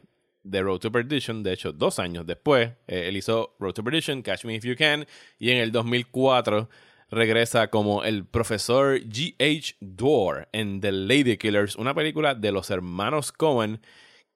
The 0.50 0.62
Road 0.62 0.80
to 0.80 0.92
Perdition. 0.92 1.44
De 1.44 1.54
hecho, 1.54 1.72
dos 1.72 2.00
años 2.00 2.26
después, 2.26 2.72
eh, 2.88 3.08
él 3.08 3.18
hizo 3.18 3.56
Road 3.60 3.74
to 3.74 3.84
Perdition, 3.84 4.22
Catch 4.22 4.46
Me 4.46 4.56
If 4.56 4.66
You 4.66 4.76
Can, 4.78 5.06
y 5.40 5.52
en 5.52 5.58
el 5.58 5.72
2004 5.72 6.70
regresa 7.10 7.70
como 7.70 8.04
el 8.04 8.26
profesor 8.26 9.00
G.H. 9.00 9.76
Dorr 9.80 10.48
en 10.52 10.82
The 10.82 10.92
Lady 10.92 11.38
Killers, 11.38 11.76
una 11.76 11.94
película 11.94 12.36
de 12.36 12.52
los 12.52 12.70
hermanos 12.70 13.32
Cohen 13.32 13.82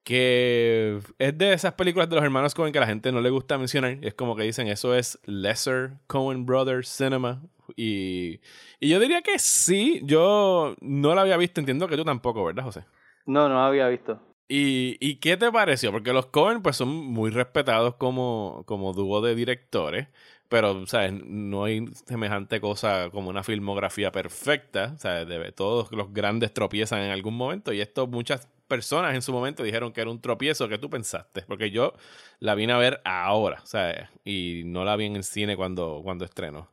que 0.08 1.00
es 1.18 1.36
de 1.36 1.52
esas 1.52 1.74
películas 1.74 2.08
de 2.08 2.16
los 2.16 2.24
hermanos 2.24 2.54
Cohen 2.54 2.72
que 2.72 2.80
la 2.80 2.86
gente 2.86 3.12
no 3.12 3.20
le 3.20 3.28
gusta 3.28 3.58
mencionar. 3.58 3.98
Es 4.00 4.14
como 4.14 4.36
que 4.36 4.42
dicen, 4.42 4.66
eso 4.66 4.94
es 4.94 5.18
Lesser 5.26 5.98
Cohen 6.06 6.46
Brothers 6.46 6.88
Cinema. 6.88 7.42
Y, 7.76 8.40
y 8.80 8.88
yo 8.88 9.00
diría 9.00 9.20
que 9.20 9.38
sí, 9.38 10.00
yo 10.04 10.74
no 10.80 11.14
la 11.14 11.20
había 11.20 11.36
visto, 11.36 11.60
entiendo 11.60 11.86
que 11.88 11.96
tú 11.98 12.06
tampoco, 12.06 12.42
¿verdad, 12.42 12.64
José? 12.64 12.86
No, 13.26 13.50
no 13.50 13.56
la 13.56 13.66
había 13.66 13.86
visto. 13.88 14.18
¿Y, 14.48 14.96
¿Y, 15.00 15.16
qué 15.16 15.36
te 15.36 15.52
pareció? 15.52 15.92
Porque 15.92 16.14
los 16.14 16.26
Cohen 16.26 16.62
pues 16.62 16.76
son 16.76 16.88
muy 16.88 17.30
respetados 17.30 17.96
como, 17.96 18.62
como 18.66 18.94
dúo 18.94 19.20
de 19.20 19.34
directores, 19.34 20.08
pero 20.48 20.86
¿sabes? 20.86 21.12
no 21.12 21.64
hay 21.64 21.86
semejante 22.06 22.58
cosa 22.58 23.10
como 23.10 23.28
una 23.28 23.42
filmografía 23.42 24.10
perfecta. 24.10 24.96
¿sabes? 24.96 25.28
De, 25.28 25.52
todos 25.52 25.92
los 25.92 26.14
grandes 26.14 26.54
tropiezan 26.54 27.00
en 27.00 27.10
algún 27.10 27.36
momento 27.36 27.74
y 27.74 27.82
esto 27.82 28.06
muchas 28.06 28.48
personas 28.66 29.14
en 29.14 29.22
su 29.22 29.32
momento 29.32 29.62
dijeron 29.62 29.92
que 29.92 30.00
era 30.00 30.10
un 30.10 30.20
tropiezo. 30.20 30.66
¿Qué 30.68 30.78
tú 30.78 30.88
pensaste? 30.88 31.42
Porque 31.42 31.70
yo 31.70 31.92
la 32.38 32.54
vine 32.54 32.72
a 32.72 32.78
ver 32.78 33.02
ahora, 33.04 33.60
¿sabes? 33.64 34.08
Y 34.24 34.62
no 34.64 34.84
la 34.84 34.96
vi 34.96 35.04
en 35.06 35.16
el 35.16 35.24
cine 35.24 35.56
cuando, 35.56 36.00
cuando 36.02 36.24
estrenó. 36.24 36.70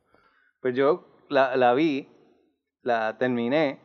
Pues 0.60 0.74
yo 0.74 1.06
la, 1.28 1.56
la 1.56 1.74
vi, 1.74 2.08
la 2.82 3.18
terminé 3.18 3.80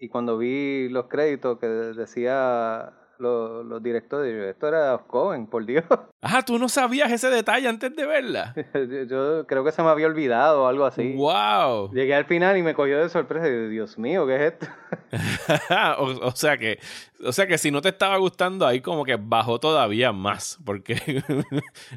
y 0.00 0.08
cuando 0.08 0.36
vi 0.36 0.88
los 0.88 1.06
créditos 1.06 1.58
que 1.58 1.66
decía 1.66 2.92
los, 3.18 3.64
los 3.64 3.82
directores. 3.82 4.54
Esto 4.54 4.68
era 4.68 4.98
Cohen, 5.06 5.46
por 5.46 5.64
Dios. 5.64 5.84
Ah, 6.28 6.42
tú 6.44 6.58
no 6.58 6.68
sabías 6.68 7.12
ese 7.12 7.30
detalle 7.30 7.68
antes 7.68 7.94
de 7.94 8.04
verla. 8.04 8.52
yo, 9.08 9.46
creo 9.46 9.62
que 9.62 9.70
se 9.70 9.80
me 9.80 9.90
había 9.90 10.08
olvidado 10.08 10.64
o 10.64 10.66
algo 10.66 10.84
así. 10.84 11.12
¡Wow! 11.12 11.92
Llegué 11.92 12.16
al 12.16 12.24
final 12.24 12.56
y 12.56 12.62
me 12.62 12.74
cogió 12.74 12.98
de 12.98 13.08
sorpresa. 13.08 13.46
Y 13.46 13.68
Dios 13.68 13.96
mío, 13.96 14.26
¿qué 14.26 14.34
es 14.34 14.52
esto? 14.54 14.66
o, 15.98 16.32
sea 16.32 16.58
que, 16.58 16.80
o 17.24 17.30
sea 17.30 17.46
que 17.46 17.58
si 17.58 17.70
no 17.70 17.80
te 17.80 17.90
estaba 17.90 18.16
gustando 18.16 18.66
ahí, 18.66 18.80
como 18.80 19.04
que 19.04 19.14
bajó 19.14 19.60
todavía 19.60 20.10
más. 20.10 20.58
Porque 20.64 21.22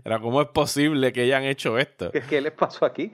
era 0.05 0.19
cómo 0.19 0.43
es 0.43 0.49
posible 0.49 1.12
que 1.12 1.21
hayan 1.21 1.45
hecho 1.45 1.79
esto. 1.79 2.12
¿Qué, 2.12 2.21
qué 2.21 2.39
les 2.39 2.51
pasó 2.51 2.86
aquí? 2.86 3.12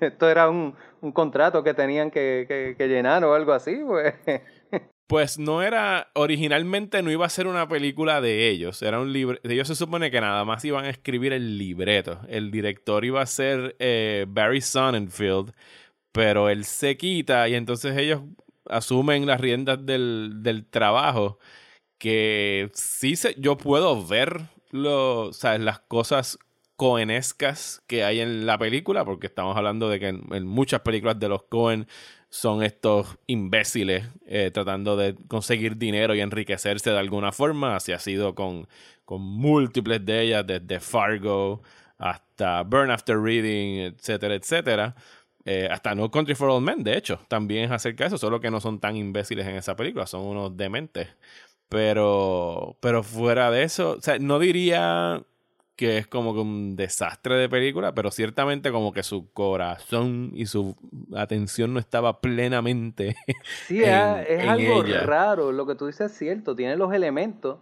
esto 0.00 0.30
era 0.30 0.48
un, 0.48 0.74
un 1.02 1.12
contrato 1.12 1.62
que 1.62 1.74
tenían 1.74 2.10
que, 2.10 2.46
que, 2.48 2.76
que 2.78 2.88
llenar 2.88 3.24
o 3.24 3.34
algo 3.34 3.52
así, 3.52 3.78
pues 3.86 4.14
pues 5.10 5.40
no 5.40 5.60
era, 5.60 6.12
originalmente 6.14 7.02
no 7.02 7.10
iba 7.10 7.26
a 7.26 7.30
ser 7.30 7.48
una 7.48 7.68
película 7.68 8.20
de 8.20 8.48
ellos, 8.48 8.80
era 8.80 9.00
un 9.00 9.12
libro, 9.12 9.40
ellos 9.42 9.66
se 9.66 9.74
supone 9.74 10.08
que 10.12 10.20
nada 10.20 10.44
más 10.44 10.64
iban 10.64 10.84
a 10.84 10.90
escribir 10.90 11.32
el 11.32 11.58
libreto, 11.58 12.20
el 12.28 12.52
director 12.52 13.04
iba 13.04 13.20
a 13.20 13.26
ser 13.26 13.74
eh, 13.80 14.24
Barry 14.28 14.60
Sonnenfield, 14.60 15.52
pero 16.12 16.48
él 16.48 16.64
se 16.64 16.96
quita 16.96 17.48
y 17.48 17.56
entonces 17.56 17.96
ellos 17.96 18.22
asumen 18.66 19.26
las 19.26 19.40
riendas 19.40 19.84
del, 19.84 20.44
del 20.44 20.64
trabajo, 20.64 21.40
que 21.98 22.70
sí 22.74 23.16
se, 23.16 23.34
yo 23.36 23.56
puedo 23.56 24.06
ver 24.06 24.42
lo, 24.70 25.32
¿sabes? 25.32 25.60
las 25.60 25.80
cosas 25.80 26.38
coenescas 26.80 27.82
que 27.86 28.04
hay 28.04 28.20
en 28.20 28.46
la 28.46 28.56
película, 28.56 29.04
porque 29.04 29.26
estamos 29.26 29.54
hablando 29.54 29.90
de 29.90 30.00
que 30.00 30.08
en, 30.08 30.46
muchas 30.46 30.80
películas 30.80 31.18
de 31.18 31.28
los 31.28 31.42
Cohen 31.42 31.86
son 32.30 32.62
estos 32.62 33.18
imbéciles 33.26 34.08
eh, 34.26 34.50
tratando 34.52 34.96
de 34.96 35.16
conseguir 35.28 35.76
dinero 35.76 36.14
y 36.14 36.20
enriquecerse 36.20 36.90
de 36.90 36.98
alguna 36.98 37.32
forma. 37.32 37.76
Así 37.76 37.92
ha 37.92 37.98
sido 37.98 38.34
con, 38.34 38.68
con 39.04 39.20
múltiples 39.20 40.04
de 40.04 40.22
ellas, 40.22 40.46
desde 40.46 40.80
Fargo 40.80 41.62
hasta 41.98 42.62
Burn 42.62 42.90
After 42.90 43.18
Reading, 43.18 43.92
etcétera, 43.92 44.34
etcétera. 44.34 44.94
Eh, 45.44 45.68
hasta 45.70 45.94
No 45.94 46.10
Country 46.10 46.34
for 46.34 46.48
Old 46.48 46.64
Men, 46.64 46.84
de 46.84 46.96
hecho, 46.96 47.20
también 47.28 47.64
es 47.64 47.70
acerca 47.70 48.04
de 48.04 48.08
eso, 48.08 48.18
solo 48.18 48.40
que 48.40 48.50
no 48.50 48.60
son 48.60 48.78
tan 48.78 48.96
imbéciles 48.96 49.46
en 49.46 49.56
esa 49.56 49.74
película, 49.74 50.06
son 50.06 50.22
unos 50.22 50.56
dementes. 50.56 51.08
Pero, 51.68 52.76
pero 52.80 53.02
fuera 53.02 53.50
de 53.50 53.62
eso, 53.64 53.96
o 53.98 54.00
sea, 54.00 54.18
no 54.18 54.38
diría 54.38 55.22
que 55.80 55.96
es 55.96 56.06
como 56.06 56.34
que 56.34 56.40
un 56.40 56.76
desastre 56.76 57.36
de 57.36 57.48
película, 57.48 57.94
pero 57.94 58.10
ciertamente 58.10 58.70
como 58.70 58.92
que 58.92 59.02
su 59.02 59.32
corazón 59.32 60.30
y 60.34 60.44
su 60.44 60.76
atención 61.16 61.72
no 61.72 61.80
estaba 61.80 62.20
plenamente. 62.20 63.16
Sí, 63.66 63.82
es 63.82 64.46
algo 64.46 64.82
raro, 64.82 65.52
lo 65.52 65.66
que 65.66 65.74
tú 65.76 65.86
dices 65.86 66.12
es 66.12 66.18
cierto, 66.18 66.54
tiene 66.54 66.76
los 66.76 66.92
elementos, 66.92 67.60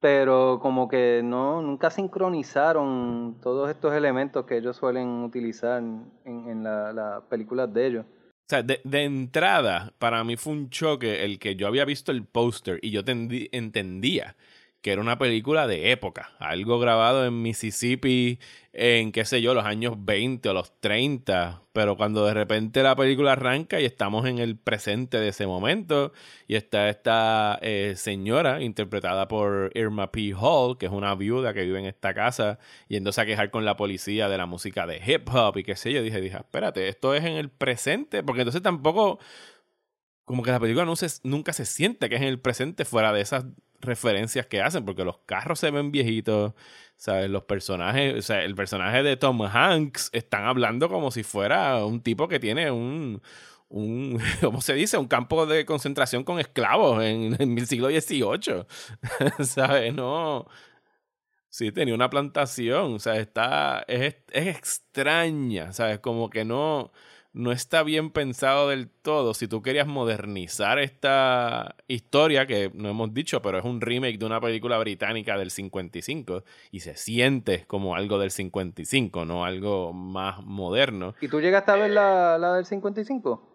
pero 0.00 0.58
como 0.62 0.88
que 0.88 1.20
no 1.22 1.60
nunca 1.60 1.90
sincronizaron 1.90 3.36
todos 3.42 3.68
estos 3.68 3.92
elementos 3.92 4.46
que 4.46 4.56
ellos 4.56 4.78
suelen 4.78 5.22
utilizar 5.22 5.82
en, 5.82 6.10
en 6.24 6.62
las 6.62 6.94
la 6.94 7.22
películas 7.28 7.74
de 7.74 7.86
ellos. 7.86 8.06
O 8.06 8.48
sea, 8.48 8.62
de, 8.62 8.80
de, 8.84 9.04
entrada, 9.04 9.92
para 9.98 10.24
mí 10.24 10.36
fue 10.36 10.54
un 10.54 10.70
choque 10.70 11.26
el 11.26 11.38
que 11.38 11.56
yo 11.56 11.66
había 11.66 11.84
visto 11.84 12.10
el 12.10 12.24
póster 12.24 12.78
y 12.80 12.90
yo 12.90 13.02
entendía 13.06 14.34
que 14.84 14.92
era 14.92 15.00
una 15.00 15.16
película 15.16 15.66
de 15.66 15.92
época, 15.92 16.32
algo 16.38 16.78
grabado 16.78 17.24
en 17.24 17.40
Mississippi 17.40 18.38
en, 18.74 19.12
qué 19.12 19.24
sé 19.24 19.40
yo, 19.40 19.54
los 19.54 19.64
años 19.64 19.94
20 19.96 20.46
o 20.50 20.52
los 20.52 20.78
30, 20.80 21.62
pero 21.72 21.96
cuando 21.96 22.26
de 22.26 22.34
repente 22.34 22.82
la 22.82 22.94
película 22.94 23.32
arranca 23.32 23.80
y 23.80 23.86
estamos 23.86 24.26
en 24.26 24.40
el 24.40 24.58
presente 24.58 25.18
de 25.18 25.28
ese 25.28 25.46
momento 25.46 26.12
y 26.46 26.56
está 26.56 26.90
esta 26.90 27.58
eh, 27.62 27.94
señora 27.96 28.60
interpretada 28.60 29.26
por 29.26 29.70
Irma 29.74 30.12
P. 30.12 30.34
Hall, 30.38 30.76
que 30.76 30.84
es 30.84 30.92
una 30.92 31.14
viuda 31.14 31.54
que 31.54 31.62
vive 31.62 31.78
en 31.78 31.86
esta 31.86 32.12
casa, 32.12 32.58
yéndose 32.86 33.22
a 33.22 33.24
quejar 33.24 33.50
con 33.50 33.64
la 33.64 33.78
policía 33.78 34.28
de 34.28 34.36
la 34.36 34.44
música 34.44 34.86
de 34.86 35.00
hip 35.02 35.26
hop 35.32 35.56
y 35.56 35.62
qué 35.62 35.76
sé 35.76 35.94
yo, 35.94 36.02
dije, 36.02 36.20
dije, 36.20 36.36
espérate, 36.36 36.88
esto 36.88 37.14
es 37.14 37.24
en 37.24 37.36
el 37.36 37.48
presente, 37.48 38.22
porque 38.22 38.42
entonces 38.42 38.60
tampoco 38.60 39.18
como 40.26 40.42
que 40.42 40.50
la 40.50 40.60
película 40.60 40.86
nunca 41.22 41.52
se 41.54 41.64
siente 41.64 42.10
que 42.10 42.16
es 42.16 42.22
en 42.22 42.28
el 42.28 42.40
presente 42.40 42.84
fuera 42.84 43.12
de 43.12 43.20
esas 43.20 43.46
referencias 43.84 44.46
que 44.46 44.62
hacen, 44.62 44.84
porque 44.84 45.04
los 45.04 45.18
carros 45.26 45.58
se 45.60 45.70
ven 45.70 45.92
viejitos, 45.92 46.52
¿sabes? 46.96 47.30
Los 47.30 47.44
personajes, 47.44 48.14
o 48.16 48.22
sea, 48.22 48.42
el 48.42 48.54
personaje 48.54 49.02
de 49.02 49.16
Tom 49.16 49.42
Hanks 49.42 50.10
están 50.12 50.44
hablando 50.44 50.88
como 50.88 51.10
si 51.10 51.22
fuera 51.22 51.84
un 51.84 52.02
tipo 52.02 52.28
que 52.28 52.40
tiene 52.40 52.70
un, 52.70 53.22
un 53.68 54.18
¿cómo 54.40 54.60
se 54.60 54.74
dice? 54.74 54.96
Un 54.98 55.08
campo 55.08 55.46
de 55.46 55.64
concentración 55.64 56.24
con 56.24 56.40
esclavos 56.40 57.02
en, 57.02 57.36
el 57.40 57.66
siglo 57.66 57.88
XVIII, 57.88 58.66
¿sabes? 59.44 59.94
No... 59.94 60.46
Sí, 61.48 61.70
tenía 61.70 61.94
una 61.94 62.10
plantación, 62.10 62.94
o 62.94 62.98
sea, 62.98 63.14
está, 63.16 63.84
es, 63.86 64.16
es 64.32 64.48
extraña, 64.56 65.72
¿sabes? 65.72 66.00
Como 66.00 66.28
que 66.28 66.44
no 66.44 66.90
no 67.34 67.50
está 67.52 67.82
bien 67.82 68.10
pensado 68.10 68.68
del 68.68 68.88
todo. 68.88 69.34
Si 69.34 69.48
tú 69.48 69.60
querías 69.60 69.86
modernizar 69.86 70.78
esta 70.78 71.74
historia, 71.88 72.46
que 72.46 72.70
no 72.72 72.88
hemos 72.88 73.12
dicho, 73.12 73.42
pero 73.42 73.58
es 73.58 73.64
un 73.64 73.80
remake 73.80 74.18
de 74.18 74.24
una 74.24 74.40
película 74.40 74.78
británica 74.78 75.36
del 75.36 75.50
55 75.50 76.44
y 76.70 76.80
se 76.80 76.96
siente 76.96 77.64
como 77.66 77.96
algo 77.96 78.18
del 78.18 78.30
55, 78.30 79.24
no 79.24 79.44
algo 79.44 79.92
más 79.92 80.42
moderno. 80.44 81.14
¿Y 81.20 81.28
tú 81.28 81.40
llegaste 81.40 81.72
a 81.72 81.76
ver 81.76 81.90
la, 81.90 82.38
la 82.38 82.54
del 82.54 82.64
55? 82.64 83.53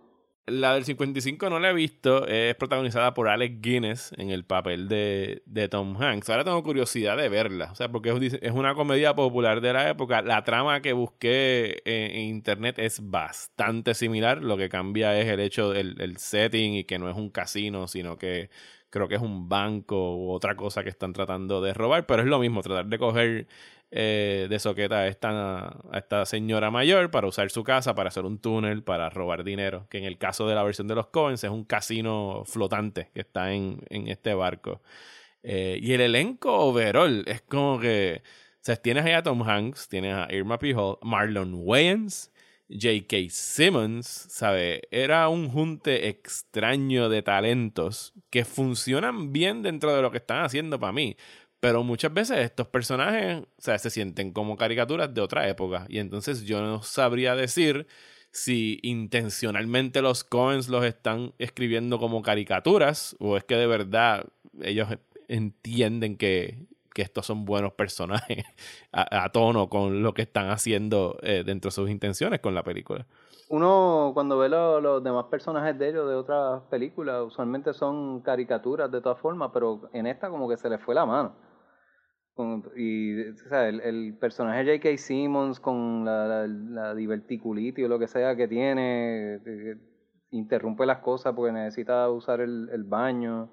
La 0.49 0.73
del 0.73 0.85
55 0.85 1.49
no 1.49 1.59
la 1.59 1.69
he 1.69 1.73
visto. 1.73 2.27
Es 2.27 2.55
protagonizada 2.55 3.13
por 3.13 3.27
Alex 3.27 3.61
Guinness 3.61 4.11
en 4.17 4.29
el 4.29 4.43
papel 4.43 4.87
de, 4.87 5.67
Tom 5.69 6.01
Hanks. 6.01 6.29
Ahora 6.29 6.43
tengo 6.43 6.61
curiosidad 6.63 7.17
de 7.17 7.29
verla. 7.29 7.71
O 7.71 7.75
sea, 7.75 7.89
porque 7.89 8.09
es 8.41 8.51
una 8.51 8.75
comedia 8.75 9.15
popular 9.15 9.61
de 9.61 9.73
la 9.73 9.89
época. 9.89 10.21
La 10.21 10.43
trama 10.43 10.81
que 10.81 10.93
busqué 10.93 11.81
en, 11.85 12.21
internet 12.21 12.79
es 12.79 13.09
bastante 13.09 13.93
similar. 13.93 14.43
Lo 14.43 14.57
que 14.57 14.69
cambia 14.69 15.19
es 15.19 15.27
el 15.27 15.39
hecho 15.39 15.71
del 15.71 16.17
setting 16.17 16.73
y 16.73 16.83
que 16.83 16.99
no 16.99 17.09
es 17.09 17.15
un 17.15 17.29
casino, 17.29 17.87
sino 17.87 18.17
que 18.17 18.49
creo 18.89 19.07
que 19.07 19.15
es 19.15 19.21
un 19.21 19.47
banco 19.49 20.15
u 20.15 20.31
otra 20.31 20.55
cosa 20.55 20.83
que 20.83 20.89
están 20.89 21.13
tratando 21.13 21.61
de 21.61 21.73
robar. 21.73 22.05
Pero 22.05 22.23
es 22.23 22.27
lo 22.27 22.39
mismo, 22.39 22.61
tratar 22.61 22.85
de 22.85 22.97
coger 22.97 23.47
eh, 23.91 24.47
de 24.49 24.59
soqueta 24.59 24.99
a 24.99 25.07
esta, 25.07 25.75
esta 25.93 26.25
señora 26.25 26.69
mayor 26.71 27.09
para 27.09 27.27
usar 27.27 27.49
su 27.49 27.63
casa 27.63 27.95
para 27.95 28.09
hacer 28.09 28.25
un 28.25 28.39
túnel 28.39 28.83
para 28.83 29.09
robar 29.09 29.43
dinero. 29.43 29.87
Que 29.89 29.97
en 29.97 30.05
el 30.05 30.17
caso 30.17 30.47
de 30.47 30.55
la 30.55 30.63
versión 30.63 30.87
de 30.87 30.95
los 30.95 31.07
Coens 31.07 31.43
es 31.43 31.49
un 31.49 31.63
casino 31.65 32.43
flotante 32.45 33.09
que 33.13 33.21
está 33.21 33.51
en, 33.53 33.81
en 33.89 34.07
este 34.07 34.33
barco. 34.33 34.81
Eh, 35.43 35.79
y 35.81 35.93
el 35.93 36.01
elenco 36.01 36.53
overall 36.53 37.23
es 37.27 37.41
como 37.41 37.79
que. 37.79 38.21
O 38.61 38.61
sea, 38.61 38.75
tienes 38.75 39.05
ahí 39.05 39.13
a 39.13 39.23
Tom 39.23 39.41
Hanks, 39.41 39.87
tienes 39.87 40.13
a 40.13 40.27
Irma 40.33 40.59
P. 40.59 40.75
Marlon 41.01 41.53
Wayans, 41.55 42.31
J.K. 42.69 43.29
Simmons, 43.29 44.05
¿sabe? 44.07 44.81
Era 44.91 45.29
un 45.29 45.49
junte 45.49 46.09
extraño 46.09 47.09
de 47.09 47.21
talentos 47.23 48.13
que 48.29 48.45
funcionan 48.45 49.31
bien 49.31 49.63
dentro 49.63 49.95
de 49.95 50.01
lo 50.01 50.11
que 50.11 50.17
están 50.17 50.43
haciendo 50.43 50.79
para 50.79 50.91
mí. 50.91 51.15
Pero 51.59 51.83
muchas 51.83 52.13
veces 52.13 52.37
estos 52.37 52.67
personajes, 52.67 53.41
o 53.41 53.61
sea, 53.61 53.77
se 53.77 53.89
sienten 53.89 54.31
como 54.31 54.55
caricaturas 54.55 55.13
de 55.13 55.21
otra 55.21 55.47
época. 55.49 55.85
Y 55.89 55.99
entonces 55.99 56.43
yo 56.45 56.61
no 56.61 56.81
sabría 56.83 57.35
decir 57.35 57.87
si 58.31 58.79
intencionalmente 58.83 60.01
los 60.01 60.23
Coens 60.23 60.69
los 60.69 60.85
están 60.85 61.33
escribiendo 61.37 61.99
como 61.99 62.21
caricaturas 62.21 63.15
o 63.19 63.37
es 63.37 63.43
que 63.43 63.55
de 63.55 63.67
verdad 63.67 64.25
ellos 64.61 64.87
entienden 65.27 66.17
que, 66.17 66.67
que 66.93 67.01
estos 67.01 67.25
son 67.25 67.43
buenos 67.45 67.73
personajes 67.73 68.45
a, 68.91 69.29
tono 69.29 69.67
con 69.67 70.01
lo 70.01 70.13
que 70.13 70.21
están 70.21 70.49
haciendo 70.51 71.17
eh, 71.21 71.43
dentro 71.45 71.69
de 71.69 71.75
sus 71.75 71.89
intenciones 71.89 72.39
con 72.39 72.55
la 72.55 72.63
película. 72.63 73.05
Uno 73.49 74.11
cuando 74.13 74.37
ve 74.37 74.47
los 74.47 75.03
demás 75.03 75.25
personajes 75.25 75.77
de 75.77 75.89
ellos 75.89 76.07
de 76.07 76.15
otras 76.15 76.61
películas, 76.69 77.23
usualmente 77.25 77.73
son 77.73 78.21
caricaturas 78.21 78.91
de 78.91 79.01
todas 79.01 79.19
formas, 79.19 79.49
pero 79.51 79.89
en 79.91 80.05
esta 80.05 80.29
como 80.29 80.47
que 80.47 80.55
se 80.55 80.69
les 80.69 80.79
fue 80.81 80.93
la 80.93 81.05
mano 81.05 81.48
y 82.75 83.29
o 83.29 83.35
sea, 83.49 83.67
el, 83.67 83.81
el, 83.81 84.17
personaje 84.19 84.63
J.K. 84.63 84.97
Simmons 84.97 85.59
con 85.59 86.05
la, 86.05 86.47
la, 86.47 86.95
diverticulitis 86.95 87.85
o 87.85 87.87
lo 87.87 87.99
que 87.99 88.07
sea 88.07 88.35
que 88.35 88.47
tiene, 88.47 89.39
interrumpe 90.31 90.85
las 90.85 90.99
cosas 90.99 91.33
porque 91.35 91.51
necesita 91.51 92.09
usar 92.09 92.41
el, 92.41 92.69
el 92.71 92.83
baño. 92.83 93.51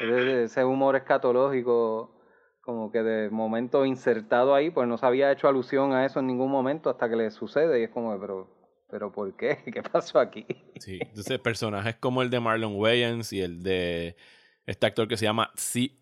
Ese 0.00 0.64
humor 0.64 0.96
escatológico, 0.96 2.20
como 2.60 2.90
que 2.90 3.02
de 3.02 3.30
momento 3.30 3.84
insertado 3.84 4.54
ahí, 4.54 4.70
pues 4.70 4.88
no 4.88 4.96
se 4.96 5.06
había 5.06 5.32
hecho 5.32 5.48
alusión 5.48 5.92
a 5.92 6.04
eso 6.04 6.20
en 6.20 6.26
ningún 6.26 6.50
momento 6.50 6.90
hasta 6.90 7.08
que 7.08 7.16
le 7.16 7.30
sucede 7.30 7.80
y 7.80 7.84
es 7.84 7.90
como, 7.90 8.18
pero, 8.20 8.48
pero 8.90 9.12
¿por 9.12 9.36
qué? 9.36 9.58
¿Qué 9.72 9.82
pasó 9.82 10.18
aquí? 10.18 10.46
Sí, 10.78 10.98
entonces 11.00 11.38
personajes 11.38 11.96
como 11.96 12.22
el 12.22 12.30
de 12.30 12.40
Marlon 12.40 12.76
Wayans 12.76 13.32
y 13.32 13.40
el 13.40 13.62
de 13.62 14.16
este 14.66 14.86
actor 14.86 15.08
que 15.08 15.16
se 15.16 15.24
llama 15.24 15.52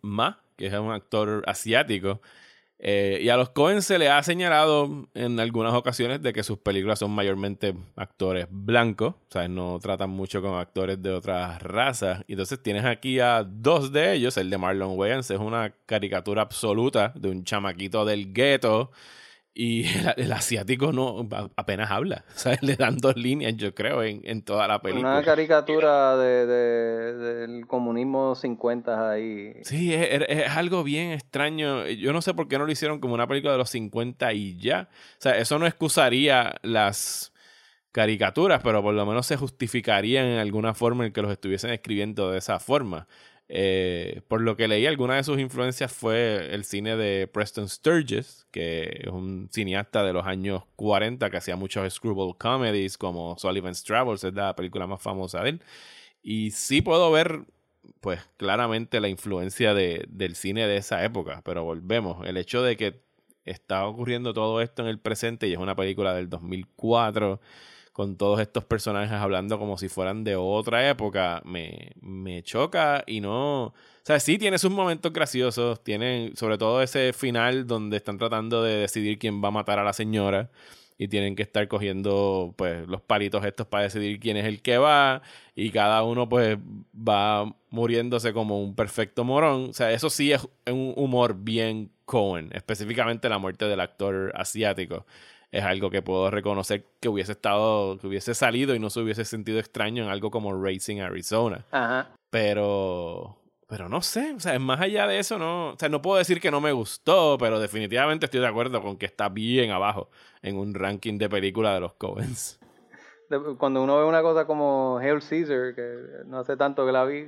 Ma 0.03 0.43
que 0.57 0.67
es 0.67 0.75
un 0.75 0.93
actor 0.93 1.43
asiático. 1.47 2.21
Eh, 2.85 3.21
y 3.23 3.29
a 3.29 3.37
los 3.37 3.51
Cohen 3.51 3.81
se 3.81 3.97
le 3.97 4.11
ha 4.11 4.21
señalado 4.25 5.09
en 5.15 5.39
algunas 5.39 5.73
ocasiones 5.73 6.21
de 6.21 6.33
que 6.33 6.43
sus 6.43 6.59
películas 6.59 6.99
son 6.99 7.13
mayormente 7.13 7.75
actores 7.95 8.49
blancos, 8.51 9.15
o 9.15 9.33
sea, 9.33 9.47
no 9.47 9.79
tratan 9.79 10.11
mucho 10.11 10.43
con 10.43 10.59
actores 10.59 11.01
de 11.01 11.13
otras 11.13 11.63
razas. 11.63 12.25
Y 12.27 12.33
entonces 12.33 12.61
tienes 12.61 12.85
aquí 12.85 13.21
a 13.21 13.45
dos 13.45 13.93
de 13.93 14.15
ellos, 14.15 14.37
el 14.37 14.51
de 14.51 14.59
Marlon 14.59 14.99
Wayans 14.99 15.31
es 15.31 15.39
una 15.39 15.73
caricatura 15.87 16.43
absoluta 16.43 17.13
de 17.15 17.31
un 17.31 17.45
chamaquito 17.45 18.05
del 18.05 18.33
gueto 18.33 18.91
y 19.55 19.85
el, 20.17 20.33
asiático 20.33 20.93
no 20.93 21.29
apenas 21.57 21.91
habla. 21.91 22.25
¿sabes? 22.35 22.63
Le 22.63 22.77
dan 22.77 22.97
dos 22.99 23.17
líneas, 23.17 23.57
yo 23.57 23.75
creo, 23.75 24.03
en, 24.03 24.21
en 24.25 24.43
toda 24.43 24.67
la 24.67 24.81
película. 24.81 25.13
Una 25.13 25.25
caricatura 25.25 26.17
de, 26.17 26.47
del 26.47 27.67
comunismo 27.67 28.35
50 28.35 29.11
ahí. 29.11 29.55
Sí, 29.63 29.93
es, 29.93 30.23
es, 30.29 30.49
algo 30.51 30.83
bien 30.85 31.13
extraño. 31.13 31.87
Yo 31.87 32.13
no 32.13 32.23
sé 32.23 32.35
por 32.35 32.49
qué 32.49 32.59
no 32.59 32.67
lo 32.67 32.73
hicieron 32.73 33.01
como 33.01 33.15
una 33.15 33.27
película 33.27 33.53
de 33.53 33.59
los 33.59 33.71
50 33.71 34.33
y 34.33 34.57
ya. 34.57 34.89
O 34.91 35.21
sea, 35.21 35.39
eso 35.39 35.59
no 35.59 35.67
excusaría 35.67 36.55
las 36.63 37.33
caricaturas, 37.93 38.63
pero 38.65 38.83
por 38.83 38.95
lo 38.95 39.05
menos 39.05 39.27
se 39.27 39.37
justificaría 39.37 40.25
en 40.25 40.39
alguna 40.39 40.73
forma 40.73 41.05
el 41.05 41.13
que 41.13 41.21
los 41.23 41.31
estuviesen 41.31 41.71
escribiendo 41.71 42.31
de 42.31 42.39
esa 42.39 42.59
forma. 42.59 43.07
Eh, 43.49 44.23
por 44.29 44.41
lo 44.41 44.57
que 44.57 44.69
leí, 44.69 44.87
alguna 44.87 45.17
de 45.17 45.25
sus 45.25 45.39
influencias 45.39 45.93
fue 45.93 46.55
el 46.55 46.65
cine 46.65 46.97
de 46.97 47.27
Preston 47.27 47.69
Sturges, 47.69 48.47
que 48.51 49.03
es 49.05 49.09
un 49.09 49.49
cineasta 49.53 50.03
de 50.05 50.13
los 50.13 50.27
años 50.27 50.63
40 50.77 51.29
que 51.29 51.37
hacía 51.37 51.57
muchos 51.57 51.93
screwball 51.93 52.37
comedies 52.39 52.97
como 52.97 53.37
Sullivan's 53.39 53.85
Travels, 53.85 54.25
es 54.25 54.33
la 54.35 54.57
película 54.57 54.87
más 54.87 55.03
famosa 55.03 55.43
de 55.43 55.51
él. 55.51 55.63
Y 56.23 56.53
sí 56.53 56.81
puedo 56.83 57.11
ver 57.11 57.45
pues 58.01 58.21
claramente 58.37 59.01
la 59.01 59.09
influencia 59.09 59.75
de, 59.75 60.07
del 60.09 60.37
cine 60.37 60.67
de 60.67 60.77
esa 60.77 61.05
época. 61.05 61.43
Pero 61.45 61.65
volvemos, 61.65 62.27
el 62.27 62.37
hecho 62.37 62.63
de 62.63 62.77
que 62.77 63.03
está 63.45 63.87
ocurriendo 63.87 64.33
todo 64.33 64.61
esto 64.61 64.83
en 64.83 64.89
el 64.89 65.01
presente 65.01 65.49
y 65.49 65.53
es 65.53 65.59
una 65.59 65.75
película 65.77 66.15
del 66.15 66.31
2004 66.31 67.41
con 67.93 68.17
todos 68.17 68.41
estos 68.41 68.65
personajes 68.65 69.13
hablando 69.13 69.59
como 69.59 69.77
si 69.79 69.89
fueran 69.89 70.25
de 70.25 70.37
otra 70.37 70.89
época, 70.89 71.43
me, 71.45 71.93
me 72.01 72.43
choca 72.43 73.05
y 73.07 73.21
no... 73.21 73.65
O 73.67 74.05
sea, 74.05 74.19
sí 74.19 74.39
tiene 74.39 74.59
sus 74.59 74.71
momentos 74.71 75.13
graciosos, 75.13 75.83
tienen 75.85 76.37
sobre 76.37 76.59
todo 76.59 76.83
ese 76.83 77.13
final 77.13 77.67
donde 77.67 77.99
están 77.99 78.19
tratando 78.19 78.63
de 78.63 78.77
decidir 78.77 79.19
quién 79.19 79.43
va 79.43 79.49
a 79.49 79.53
matar 79.53 79.79
a 79.79 79.85
la 79.85 79.93
señora 79.93 80.51
y 80.99 81.09
tienen 81.09 81.37
que 81.37 81.43
estar 81.43 81.67
cogiendo 81.69 82.55
pues 82.57 82.87
los 82.89 83.01
palitos 83.01 83.45
estos 83.45 83.67
para 83.67 83.85
decidir 83.85 84.21
quién 84.21 84.37
es 84.37 84.47
el 84.47 84.63
que 84.63 84.79
va 84.79 85.23
y 85.55 85.71
cada 85.71 86.03
uno 86.03 86.29
pues 86.29 86.59
va 86.97 87.55
muriéndose 87.71 88.33
como 88.33 88.63
un 88.63 88.75
perfecto 88.75 89.25
morón. 89.25 89.71
O 89.71 89.73
sea, 89.73 89.93
eso 89.93 90.11
sí 90.11 90.33
es 90.33 90.47
un 90.67 90.95
humor 90.97 91.37
bien 91.39 91.91
Cohen, 92.05 92.51
específicamente 92.53 93.29
la 93.29 93.39
muerte 93.39 93.65
del 93.67 93.81
actor 93.81 94.33
asiático. 94.37 95.07
Es 95.53 95.63
algo 95.63 95.91
que 95.91 96.03
puedo 96.03 96.31
reconocer 96.31 96.87
que 96.99 97.09
hubiese 97.09 97.33
estado, 97.33 97.99
que 97.99 98.09
hubiese 98.09 98.35
salido 98.35 98.75
y 98.75 98.81
no 98.81 98.91
se 98.91 99.01
hubiese 99.01 99.25
sentido 99.25 99.61
extraño 99.61 100.03
en 100.03 100.11
algo 100.11 100.31
como 100.31 100.53
Racing 100.61 101.01
Arizona. 101.01 101.67
Ajá. 101.71 102.09
Pero 102.31 103.37
pero 103.73 103.89
no 103.89 104.03
sé, 104.03 104.35
o 104.35 104.39
sea, 104.39 104.59
más 104.59 104.83
allá 104.83 105.07
de 105.07 105.19
eso, 105.19 105.39
no, 105.39 105.71
o 105.71 105.77
sea, 105.79 105.89
no 105.89 106.03
puedo 106.03 106.19
decir 106.19 106.43
que 106.43 106.51
no 106.51 106.61
me 106.61 106.73
gustó, 106.73 107.39
pero 107.39 107.59
definitivamente 107.59 108.27
estoy 108.27 108.41
de 108.41 108.47
acuerdo 108.47 108.83
con 108.83 108.99
que 108.99 109.07
está 109.07 109.31
bien 109.31 109.71
abajo 109.71 110.11
en 110.43 110.59
un 110.59 110.75
ranking 110.75 111.17
de 111.17 111.31
película 111.31 111.73
de 111.73 111.81
los 111.81 111.95
Coens. 111.95 112.61
Cuando 113.57 113.83
uno 113.83 113.97
ve 113.97 114.05
una 114.05 114.21
cosa 114.21 114.47
como 114.47 114.99
Hail 114.99 115.21
Caesar, 115.27 115.75
que 115.75 116.23
no 116.27 116.41
hace 116.41 116.55
tanto 116.59 116.85
que 116.85 116.93
la 116.93 117.07
vi, 117.07 117.25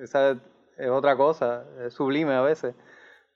esa 0.00 0.38
es 0.76 0.88
otra 0.88 1.16
cosa, 1.16 1.64
es 1.84 1.94
sublime 1.94 2.32
a 2.32 2.42
veces. 2.42 2.76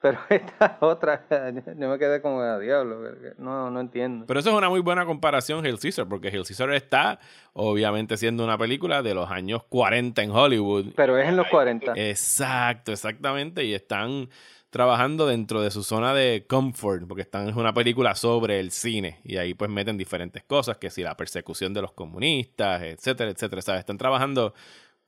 Pero 0.03 0.19
esta 0.29 0.79
otra, 0.81 1.25
yo 1.31 1.89
me 1.89 1.99
quedé 1.99 2.21
como 2.21 2.41
a 2.41 2.59
diablo, 2.59 3.01
no, 3.39 3.71
no 3.71 3.81
entiendo. 3.81 4.27
Pero 4.27 4.41
eso 4.41 4.51
es 4.51 4.57
una 4.57 4.69
muy 4.69 4.81
buena 4.81 5.07
comparación, 5.07 5.65
Hill 5.65 5.79
Caesar, 5.79 6.09
porque 6.09 6.29
Hill 6.29 6.45
Caesar 6.45 6.73
está, 6.73 7.21
obviamente, 7.53 8.17
siendo 8.17 8.43
una 8.43 8.59
película 8.59 9.03
de 9.03 9.15
los 9.15 9.31
años 9.31 9.63
40 9.69 10.21
en 10.23 10.31
Hollywood. 10.33 10.87
Pero 10.97 11.17
es 11.17 11.29
en 11.29 11.37
los 11.37 11.47
40. 11.47 11.93
Exacto, 11.95 12.91
exactamente. 12.91 13.65
Y 13.65 13.75
están 13.75 14.29
trabajando 14.71 15.27
dentro 15.27 15.61
de 15.61 15.71
su 15.71 15.85
zona 15.85 16.15
de 16.15 16.47
comfort, 16.49 17.07
porque 17.07 17.23
están 17.23 17.49
en 17.49 17.57
una 17.57 17.73
película 17.73 18.17
sobre 18.17 18.59
el 18.59 18.73
cine. 18.73 19.21
Y 19.23 19.37
ahí 19.37 19.55
pues 19.55 19.71
meten 19.71 19.97
diferentes 19.97 20.43
cosas, 20.43 20.79
que 20.79 20.91
si 20.91 21.03
la 21.03 21.17
persecución 21.17 21.73
de 21.75 21.83
los 21.83 21.93
comunistas, 21.93 22.83
etcétera, 22.83 23.31
etcétera. 23.31 23.63
¿sabes? 23.63 23.81
Están 23.81 23.99
trabajando 23.99 24.55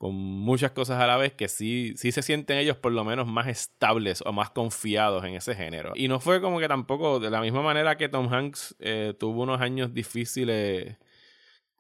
con 0.04 0.16
muchas 0.16 0.72
cosas 0.72 1.00
a 1.00 1.06
la 1.06 1.16
vez 1.16 1.32
que 1.32 1.48
sí, 1.48 1.94
sí 1.96 2.12
se 2.12 2.20
sienten 2.20 2.58
ellos 2.58 2.76
por 2.76 2.92
lo 2.92 3.04
menos 3.04 3.26
más 3.26 3.46
estables 3.46 4.22
o 4.26 4.34
más 4.34 4.50
confiados 4.50 5.24
en 5.24 5.32
ese 5.32 5.54
género. 5.54 5.94
Y 5.94 6.08
no 6.08 6.20
fue 6.20 6.42
como 6.42 6.60
que 6.60 6.68
tampoco, 6.68 7.20
de 7.20 7.30
la 7.30 7.40
misma 7.40 7.62
manera 7.62 7.96
que 7.96 8.10
Tom 8.10 8.30
Hanks 8.30 8.76
eh, 8.80 9.14
tuvo 9.18 9.44
unos 9.44 9.62
años 9.62 9.94
difíciles 9.94 10.98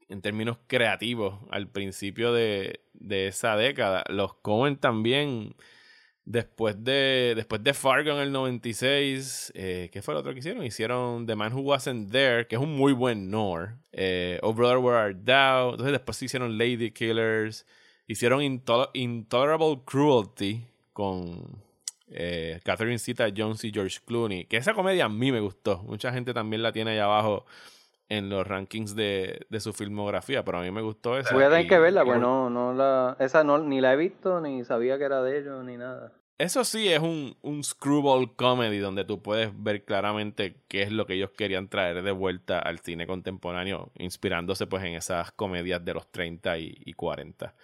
en 0.08 0.22
términos 0.22 0.56
creativos 0.66 1.38
al 1.50 1.68
principio 1.68 2.32
de, 2.32 2.80
esa 3.10 3.58
década, 3.58 4.04
los 4.08 4.32
Cohen 4.36 4.78
también... 4.78 5.54
Después 6.26 6.82
de, 6.82 7.34
después 7.36 7.62
de 7.62 7.74
Fargo 7.74 8.12
en 8.12 8.16
el 8.20 8.32
96, 8.32 9.52
eh, 9.54 9.90
¿qué 9.92 10.00
fue 10.00 10.14
lo 10.14 10.20
otro 10.20 10.32
que 10.32 10.38
hicieron? 10.38 10.64
Hicieron 10.64 11.26
The 11.26 11.36
Man 11.36 11.52
Who 11.52 11.60
Wasn't 11.60 12.10
There, 12.10 12.46
que 12.46 12.56
es 12.56 12.62
un 12.62 12.74
muy 12.74 12.94
buen 12.94 13.30
Nor. 13.30 13.74
Eh, 13.92 14.38
oh 14.40 14.54
Brother, 14.54 14.78
Where 14.78 14.98
Art 14.98 15.18
Thou. 15.26 15.72
Entonces 15.72 15.92
después 15.92 16.22
hicieron 16.22 16.56
Lady 16.56 16.92
Killers. 16.92 17.66
Hicieron 18.06 18.42
Intolerable 18.42 19.80
Cruelty 19.84 20.66
con 20.92 21.62
eh, 22.08 22.60
Catherine 22.64 22.98
Zeta 22.98 23.26
Jones 23.34 23.64
y 23.64 23.72
George 23.72 23.98
Clooney. 24.04 24.44
Que 24.44 24.58
esa 24.58 24.74
comedia 24.74 25.06
a 25.06 25.08
mí 25.08 25.32
me 25.32 25.40
gustó. 25.40 25.82
Mucha 25.84 26.12
gente 26.12 26.34
también 26.34 26.62
la 26.62 26.72
tiene 26.72 26.92
ahí 26.92 26.98
abajo 26.98 27.46
en 28.08 28.28
los 28.28 28.46
rankings 28.46 28.94
de, 28.94 29.46
su 29.58 29.72
filmografía, 29.72 30.44
pero 30.44 30.58
a 30.58 30.62
mí 30.62 30.70
me 30.70 30.82
gustó 30.82 31.18
esa. 31.18 31.34
Voy 31.34 31.44
a 31.44 31.48
tener 31.48 31.66
que 31.66 31.78
verla, 31.78 32.04
pues 32.04 32.20
no, 32.20 32.50
no 32.50 32.74
la, 32.74 33.16
esa 33.18 33.42
no, 33.42 33.58
ni 33.58 33.80
la 33.80 33.94
he 33.94 33.96
visto, 33.96 34.40
ni 34.40 34.64
sabía 34.64 34.98
que 34.98 35.04
era 35.04 35.22
de 35.22 35.38
ellos, 35.38 35.64
ni 35.64 35.76
nada. 35.76 36.12
Eso 36.36 36.64
sí 36.64 36.88
es 36.88 37.00
un, 37.00 37.36
un 37.42 37.62
screwball 37.62 38.34
comedy 38.34 38.78
donde 38.78 39.04
tú 39.04 39.22
puedes 39.22 39.50
ver 39.62 39.84
claramente 39.84 40.56
qué 40.68 40.82
es 40.82 40.90
lo 40.92 41.06
que 41.06 41.14
ellos 41.14 41.30
querían 41.30 41.68
traer 41.68 42.02
de 42.02 42.10
vuelta 42.10 42.58
al 42.58 42.80
cine 42.80 43.06
contemporáneo, 43.06 43.90
inspirándose 43.96 44.66
pues 44.66 44.84
en 44.84 44.94
esas 44.94 45.30
comedias 45.32 45.84
de 45.84 45.94
los 45.94 46.10
30 46.10 46.58
y, 46.58 46.74
y 46.84 46.92
40. 46.92 47.54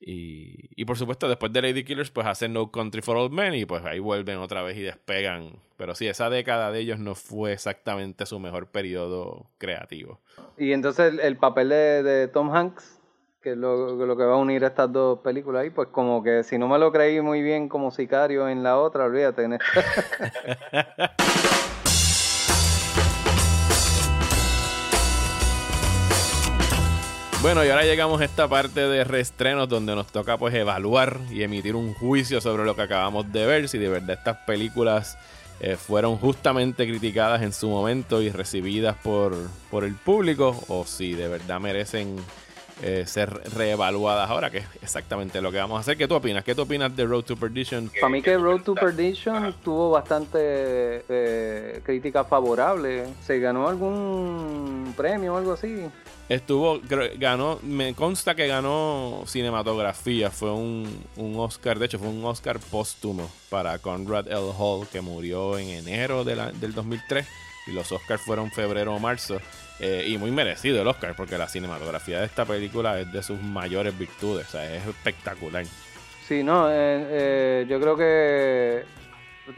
Y, 0.00 0.84
por 0.84 0.96
supuesto, 0.96 1.28
después 1.28 1.52
de 1.52 1.60
Lady 1.60 1.84
Killers, 1.84 2.10
pues 2.10 2.26
hacen 2.26 2.52
No 2.52 2.70
Country 2.70 3.02
for 3.02 3.16
Old 3.16 3.32
Men 3.32 3.54
y 3.54 3.64
pues 3.64 3.84
ahí 3.84 3.98
vuelven 3.98 4.38
otra 4.38 4.62
vez 4.62 4.76
y 4.76 4.82
despegan. 4.82 5.56
Pero 5.76 5.94
sí, 5.94 6.06
esa 6.06 6.30
década 6.30 6.70
de 6.70 6.80
ellos 6.80 6.98
no 6.98 7.14
fue 7.14 7.52
exactamente 7.52 8.24
su 8.26 8.38
mejor 8.38 8.68
periodo 8.68 9.46
creativo. 9.58 10.20
Y 10.56 10.72
entonces 10.72 11.14
el, 11.20 11.36
papel 11.36 11.70
de, 11.70 12.28
Tom 12.32 12.54
Hanks, 12.54 13.00
que 13.42 13.52
es 13.52 13.56
lo, 13.56 13.94
lo, 13.94 14.16
que 14.16 14.24
va 14.24 14.34
a 14.34 14.38
unir 14.38 14.62
estas 14.62 14.92
dos 14.92 15.18
películas 15.20 15.62
ahí, 15.62 15.70
pues 15.70 15.88
como 15.88 16.22
que 16.22 16.44
si 16.44 16.58
no 16.58 16.68
me 16.68 16.78
lo 16.78 16.92
creí 16.92 17.20
muy 17.20 17.42
bien 17.42 17.68
como 17.68 17.90
sicario 17.90 18.48
en 18.48 18.62
la 18.62 18.78
otra, 18.78 19.04
olvídate. 19.04 19.44
En 19.44 19.54
esta. 19.54 21.14
Bueno, 27.48 27.64
y 27.64 27.70
ahora 27.70 27.84
llegamos 27.84 28.20
a 28.20 28.26
esta 28.26 28.46
parte 28.46 28.86
de 28.86 29.04
reestrenos 29.04 29.70
donde 29.70 29.94
nos 29.94 30.08
toca 30.08 30.36
pues 30.36 30.54
evaluar 30.54 31.18
y 31.30 31.42
emitir 31.42 31.76
un 31.76 31.94
juicio 31.94 32.42
sobre 32.42 32.66
lo 32.66 32.76
que 32.76 32.82
acabamos 32.82 33.32
de 33.32 33.46
ver, 33.46 33.70
si 33.70 33.78
de 33.78 33.88
verdad 33.88 34.18
estas 34.18 34.36
películas 34.44 35.16
eh, 35.60 35.76
fueron 35.76 36.18
justamente 36.18 36.86
criticadas 36.86 37.40
en 37.40 37.54
su 37.54 37.70
momento 37.70 38.20
y 38.20 38.28
recibidas 38.28 38.96
por, 39.02 39.34
por 39.70 39.84
el 39.84 39.94
público 39.94 40.62
o 40.68 40.84
si 40.84 41.14
de 41.14 41.26
verdad 41.26 41.58
merecen 41.58 42.16
eh, 42.82 43.04
ser 43.06 43.30
reevaluadas 43.56 44.30
ahora, 44.30 44.50
que 44.50 44.58
es 44.58 44.66
exactamente 44.82 45.40
lo 45.40 45.50
que 45.50 45.58
vamos 45.58 45.78
a 45.78 45.80
hacer. 45.80 45.96
¿Qué 45.96 46.06
tú 46.06 46.14
opinas? 46.14 46.44
¿Qué 46.44 46.54
tú 46.54 46.62
opinas 46.62 46.94
de 46.94 47.04
Road 47.04 47.24
to 47.24 47.36
Perdition? 47.36 47.90
Para 48.00 48.08
mí 48.08 48.22
que 48.22 48.36
Road 48.36 48.62
to 48.62 48.74
Perdition 48.74 49.54
tuvo 49.64 49.90
bastante 49.90 50.38
eh, 51.08 51.80
crítica 51.84 52.24
favorable. 52.24 53.06
¿Se 53.20 53.40
ganó 53.40 53.68
algún 53.68 54.94
premio 54.96 55.34
o 55.34 55.38
algo 55.38 55.54
así? 55.54 55.86
Estuvo, 56.28 56.80
ganó, 57.16 57.58
me 57.62 57.94
consta 57.94 58.34
que 58.34 58.46
ganó 58.46 59.22
cinematografía, 59.26 60.30
fue 60.30 60.52
un, 60.52 61.04
Oscar, 61.16 61.78
de 61.78 61.86
hecho 61.86 61.98
fue 61.98 62.08
un 62.08 62.22
Oscar 62.22 62.60
póstumo 62.60 63.30
para 63.48 63.78
Conrad 63.78 64.28
L. 64.28 64.52
Hall 64.58 64.86
que 64.88 65.00
murió 65.00 65.56
en 65.56 65.70
enero 65.70 66.24
de 66.24 66.36
del 66.60 66.74
2003 66.74 67.26
y 67.66 67.72
los 67.72 67.90
Oscars 67.92 68.20
fueron 68.20 68.50
febrero 68.50 68.94
o 68.94 68.98
marzo 68.98 69.40
eh, 69.80 70.04
y 70.06 70.18
muy 70.18 70.30
merecido 70.30 70.80
el 70.80 70.88
Oscar 70.88 71.14
porque 71.16 71.38
la 71.38 71.48
cinematografía 71.48 72.20
de 72.20 72.26
esta 72.26 72.44
película 72.44 72.98
es 72.98 73.12
de 73.12 73.22
sus 73.22 73.40
mayores 73.40 73.96
virtudes, 73.96 74.48
o 74.48 74.50
sea, 74.50 74.74
es 74.74 74.86
espectacular. 74.86 75.64
Sí, 76.26 76.42
no, 76.42 76.68
eh, 76.70 76.74
eh, 76.74 77.66
yo 77.68 77.80
creo 77.80 77.96
que 77.96 78.84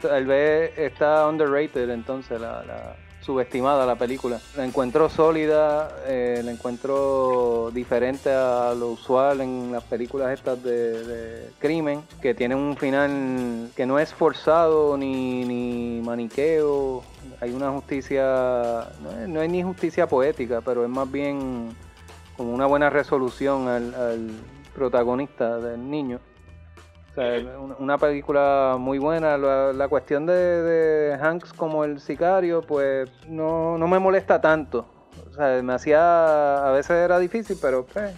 el 0.09 0.25
B 0.25 0.73
está 0.77 1.27
underrated 1.27 1.89
entonces 1.89 2.39
la 2.39 2.95
subestimada 3.21 3.85
la 3.85 3.95
película. 3.95 4.39
La 4.55 4.65
encuentro 4.65 5.09
sólida, 5.09 5.89
eh, 6.05 6.41
la 6.43 6.51
encuentro 6.51 7.71
diferente 7.71 8.31
a 8.31 8.73
lo 8.73 8.89
usual 8.89 9.41
en 9.41 9.71
las 9.71 9.83
películas 9.83 10.33
estas 10.33 10.61
de, 10.63 11.49
crimen, 11.59 12.03
que 12.21 12.33
tienen 12.33 12.57
un 12.57 12.75
final 12.75 13.69
que 13.75 13.85
no 13.85 13.99
es 13.99 14.13
forzado 14.13 14.97
ni, 14.97 15.45
ni 15.45 16.01
maniqueo. 16.01 17.03
Hay 17.39 17.51
una 17.53 17.71
justicia, 17.71 18.87
no, 19.27 19.39
hay 19.39 19.47
ni 19.47 19.63
justicia 19.63 20.07
poética, 20.07 20.61
pero 20.61 20.83
es 20.83 20.89
más 20.89 21.09
bien 21.11 21.69
como 22.35 22.53
una 22.53 22.65
buena 22.65 22.89
resolución 22.89 23.67
al 23.67 24.31
protagonista 24.73 25.59
del 25.59 25.89
niño 25.89 26.19
una 27.15 27.97
película 27.97 28.77
muy 28.79 28.97
buena. 28.97 29.37
La, 29.37 29.87
cuestión 29.87 30.25
de, 30.25 31.17
Hanks 31.21 31.53
como 31.53 31.83
el 31.83 31.99
sicario, 31.99 32.61
pues 32.61 33.09
no, 33.27 33.77
me 33.77 33.99
molesta 33.99 34.39
tanto. 34.39 34.85
O 35.29 35.33
sea, 35.33 35.61
me 35.61 35.73
hacía, 35.73 36.67
a 36.67 36.71
veces 36.71 36.91
era 36.91 37.19
difícil, 37.19 37.57
pero 37.61 37.85
pues, 37.85 38.13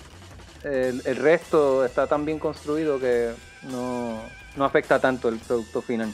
el, 0.64 1.16
resto 1.16 1.86
está 1.86 2.08
tan 2.08 2.26
bien 2.26 2.40
construido 2.40 3.00
que 3.00 3.32
no, 3.64 4.22
afecta 4.60 5.00
tanto 5.00 5.30
el 5.30 5.40
producto 5.40 5.82
final. 5.82 6.12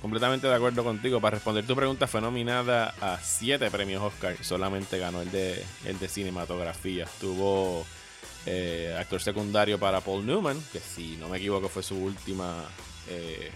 completamente 0.00 0.46
de 0.46 0.54
acuerdo 0.54 0.82
contigo. 0.82 1.20
Para 1.20 1.36
responder 1.36 1.66
tu 1.66 1.76
pregunta, 1.76 2.06
fue 2.06 2.20
nominada 2.20 2.94
a 3.00 3.18
siete 3.18 3.70
premios 3.70 4.02
Oscar. 4.02 4.34
Solamente 4.42 4.98
ganó 4.98 5.20
el 5.20 5.30
de, 5.30 5.62
el 5.84 5.98
de 5.98 6.08
cinematografía. 6.08 7.06
Tuvo 7.20 7.84
eh, 8.46 8.96
actor 8.98 9.20
secundario 9.20 9.78
para 9.78 10.00
Paul 10.00 10.26
Newman, 10.26 10.60
que 10.72 10.80
si 10.80 11.16
no 11.16 11.28
me 11.28 11.38
equivoco 11.38 11.68
fue 11.68 11.82
su 11.82 11.96
última 11.96 12.64
eh, 13.08 13.50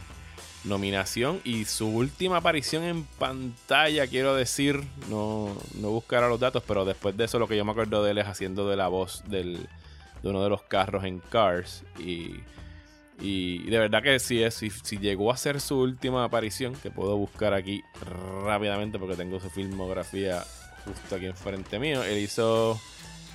nominación 0.65 1.41
y 1.45 1.65
su 1.65 1.89
última 1.89 2.39
aparición 2.39 2.85
en 2.85 3.05
pantalla, 3.05 4.07
quiero 4.07 4.35
decir, 4.35 4.83
no, 5.09 5.57
no 5.81 5.91
buscará 5.91 6.29
los 6.29 6.41
datos, 6.41 6.63
pero 6.67 6.85
después 6.85 7.17
de 7.17 7.25
eso 7.25 7.39
lo 7.39 7.49
que 7.49 7.57
yo 7.57 7.65
me 7.65 7.73
acuerdo 7.73 8.03
de 8.03 8.11
él 8.13 8.19
es 8.19 8.27
haciendo 8.27 8.69
de 8.69 8.77
la 8.77 8.89
voz 8.89 9.23
del, 9.29 9.69
de 10.23 10.29
uno 10.29 10.43
de 10.43 10.51
los 10.51 10.63
carros 10.63 11.05
en 11.05 11.21
Cars 11.21 11.85
y 11.99 12.41
Y 13.19 13.71
de 13.71 13.79
verdad 13.79 14.03
que 14.03 14.19
sí, 14.19 14.43
es, 14.43 14.55
si, 14.55 14.69
si 14.69 14.99
llegó 14.99 15.33
a 15.33 15.37
ser 15.37 15.61
su 15.61 15.79
última 15.81 16.23
aparición, 16.25 16.75
que 16.75 16.91
puedo 16.91 17.17
buscar 17.17 17.55
aquí 17.55 17.83
rápidamente 18.45 18.99
porque 18.99 19.17
tengo 19.17 19.41
su 19.41 19.49
filmografía 19.49 20.45
justo 20.85 21.17
aquí 21.17 21.27
enfrente 21.27 21.79
mío. 21.79 22.03
Él 22.03 22.19
hizo. 22.19 22.79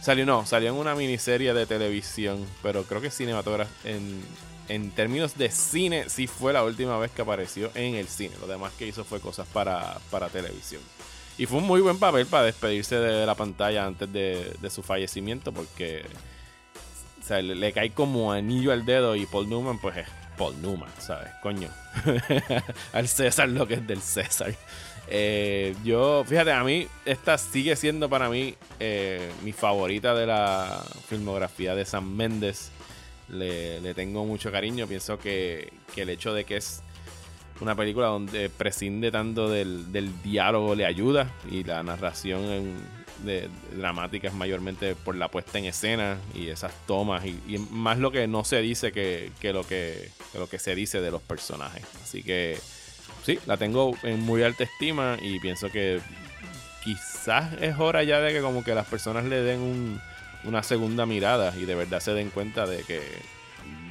Salió, 0.01 0.25
no, 0.25 0.45
salió 0.45 0.69
en 0.69 0.75
una 0.75 0.95
miniserie 0.95 1.53
de 1.53 1.65
televisión, 1.65 2.45
pero 2.63 2.83
creo 2.83 3.01
que 3.01 3.11
cinematógrafo. 3.11 3.71
En, 3.83 4.21
en 4.67 4.91
términos 4.91 5.37
de 5.37 5.51
cine, 5.51 6.09
sí 6.09 6.27
fue 6.27 6.53
la 6.53 6.63
última 6.63 6.97
vez 6.97 7.11
que 7.11 7.21
apareció 7.21 7.71
en 7.75 7.95
el 7.95 8.07
cine. 8.07 8.35
Lo 8.39 8.47
demás 8.47 8.73
que 8.77 8.87
hizo 8.87 9.03
fue 9.03 9.19
cosas 9.19 9.47
para, 9.47 9.99
para 10.09 10.29
televisión. 10.29 10.81
Y 11.37 11.45
fue 11.45 11.59
un 11.59 11.67
muy 11.67 11.81
buen 11.81 11.99
papel 11.99 12.25
para 12.25 12.45
despedirse 12.45 12.95
de 12.95 13.25
la 13.25 13.35
pantalla 13.35 13.85
antes 13.85 14.11
de, 14.11 14.55
de 14.59 14.69
su 14.69 14.81
fallecimiento, 14.81 15.51
porque 15.51 16.05
o 17.29 17.41
le, 17.41 17.55
le, 17.55 17.71
cae 17.71 17.91
como 17.91 18.31
anillo 18.31 18.71
al 18.71 18.85
dedo 18.85 19.15
y 19.15 19.25
Paul 19.25 19.49
Newman, 19.49 19.79
pues 19.79 19.97
es 19.97 20.07
Paul 20.37 20.61
Newman, 20.61 20.89
¿sabes? 20.99 21.29
Coño. 21.41 21.69
al 22.93 23.07
César 23.07 23.49
lo 23.49 23.67
que 23.67 23.75
es 23.75 23.87
del 23.87 24.01
César. 24.01 24.55
Eh, 25.07 25.75
yo, 25.83 26.23
fíjate, 26.25 26.51
a 26.51 26.63
mí 26.63 26.87
esta 27.05 27.37
sigue 27.37 27.75
siendo 27.75 28.09
para 28.09 28.29
mí 28.29 28.55
eh, 28.79 29.31
mi 29.43 29.51
favorita 29.51 30.15
de 30.15 30.25
la 30.25 30.83
filmografía 31.07 31.75
de 31.75 31.85
Sam 31.85 32.15
Méndez. 32.15 32.71
Le, 33.29 33.93
tengo 33.93 34.25
mucho 34.25 34.51
cariño. 34.51 34.87
Pienso 34.87 35.17
que, 35.17 35.71
que, 35.93 36.01
el 36.03 36.09
hecho 36.09 36.33
de 36.33 36.43
que 36.43 36.57
es 36.57 36.81
una 37.61 37.75
película 37.75 38.07
donde 38.07 38.49
prescinde 38.49 39.11
tanto 39.11 39.49
del, 39.49 39.91
del 39.91 40.21
diálogo 40.21 40.75
le 40.75 40.85
ayuda 40.85 41.31
y 41.49 41.63
la 41.63 41.83
narración 41.83 42.43
en, 42.45 42.77
de, 43.23 43.49
dramática 43.75 44.27
es 44.27 44.33
mayormente 44.33 44.95
por 44.95 45.15
la 45.15 45.29
puesta 45.29 45.59
en 45.59 45.65
escena 45.65 46.17
y 46.33 46.47
esas 46.47 46.73
tomas 46.87 47.25
y, 47.25 47.39
y 47.47 47.57
más 47.57 47.99
lo 47.99 48.11
que 48.11 48.27
no 48.27 48.43
se 48.43 48.61
dice 48.61 48.91
que, 48.91 49.31
que 49.39 49.53
lo 49.53 49.65
que 49.65 50.09
lo 50.33 50.49
que 50.49 50.59
se 50.59 50.75
dice 50.75 51.01
de 51.01 51.11
los 51.11 51.21
personajes. 51.21 51.83
Así 52.03 52.23
que 52.23 52.57
sí, 53.23 53.39
la 53.45 53.57
tengo 53.57 53.95
en 54.03 54.19
muy 54.21 54.43
alta 54.43 54.63
estima 54.63 55.17
y 55.21 55.39
pienso 55.39 55.69
que 55.69 55.99
quizás 56.83 57.53
es 57.61 57.77
hora 57.79 58.03
ya 58.03 58.19
de 58.19 58.33
que 58.33 58.41
como 58.41 58.63
que 58.63 58.75
las 58.75 58.87
personas 58.87 59.25
le 59.25 59.41
den 59.41 59.59
un, 59.59 60.01
una 60.43 60.63
segunda 60.63 61.05
mirada 61.05 61.53
y 61.57 61.65
de 61.65 61.75
verdad 61.75 61.99
se 61.99 62.13
den 62.13 62.29
cuenta 62.29 62.65
de 62.65 62.83
que 62.83 63.01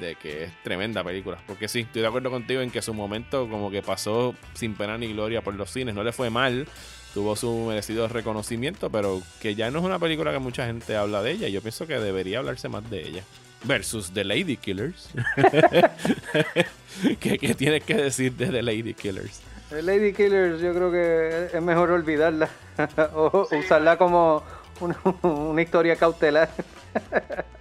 de 0.00 0.16
que 0.16 0.44
es 0.44 0.62
tremenda 0.62 1.04
película. 1.04 1.38
Porque 1.46 1.68
sí, 1.68 1.80
estoy 1.80 2.02
de 2.02 2.08
acuerdo 2.08 2.30
contigo 2.30 2.60
en 2.60 2.70
que 2.70 2.82
su 2.82 2.94
momento 2.94 3.48
como 3.48 3.70
que 3.70 3.82
pasó 3.82 4.34
sin 4.54 4.74
pena 4.74 4.98
ni 4.98 5.12
gloria 5.12 5.42
por 5.42 5.54
los 5.54 5.70
cines. 5.70 5.94
No 5.94 6.02
le 6.02 6.12
fue 6.12 6.30
mal, 6.30 6.66
tuvo 7.14 7.36
su 7.36 7.66
merecido 7.68 8.08
reconocimiento, 8.08 8.90
pero 8.90 9.22
que 9.40 9.54
ya 9.54 9.70
no 9.70 9.78
es 9.78 9.84
una 9.84 9.98
película 9.98 10.32
que 10.32 10.38
mucha 10.38 10.66
gente 10.66 10.96
habla 10.96 11.22
de 11.22 11.32
ella. 11.32 11.48
Yo 11.48 11.60
pienso 11.60 11.86
que 11.86 11.98
debería 11.98 12.38
hablarse 12.38 12.68
más 12.68 12.88
de 12.90 13.06
ella. 13.06 13.24
Versus 13.64 14.10
The 14.12 14.24
Lady 14.24 14.56
Killers. 14.56 15.10
¿Qué, 17.20 17.38
¿Qué, 17.38 17.54
tienes 17.54 17.84
que 17.84 17.94
decir 17.94 18.32
de 18.32 18.46
The 18.46 18.62
Lady 18.62 18.94
Killers? 18.94 19.42
The 19.68 19.82
Lady 19.82 20.12
Killers 20.12 20.60
yo 20.60 20.74
creo 20.74 20.90
que 20.90 21.56
es 21.56 21.62
mejor 21.62 21.90
olvidarla 21.90 22.48
o 23.14 23.46
usarla 23.52 23.96
como 23.96 24.42
una, 24.80 24.98
una 25.22 25.62
historia 25.62 25.96
cautelar. 25.96 26.50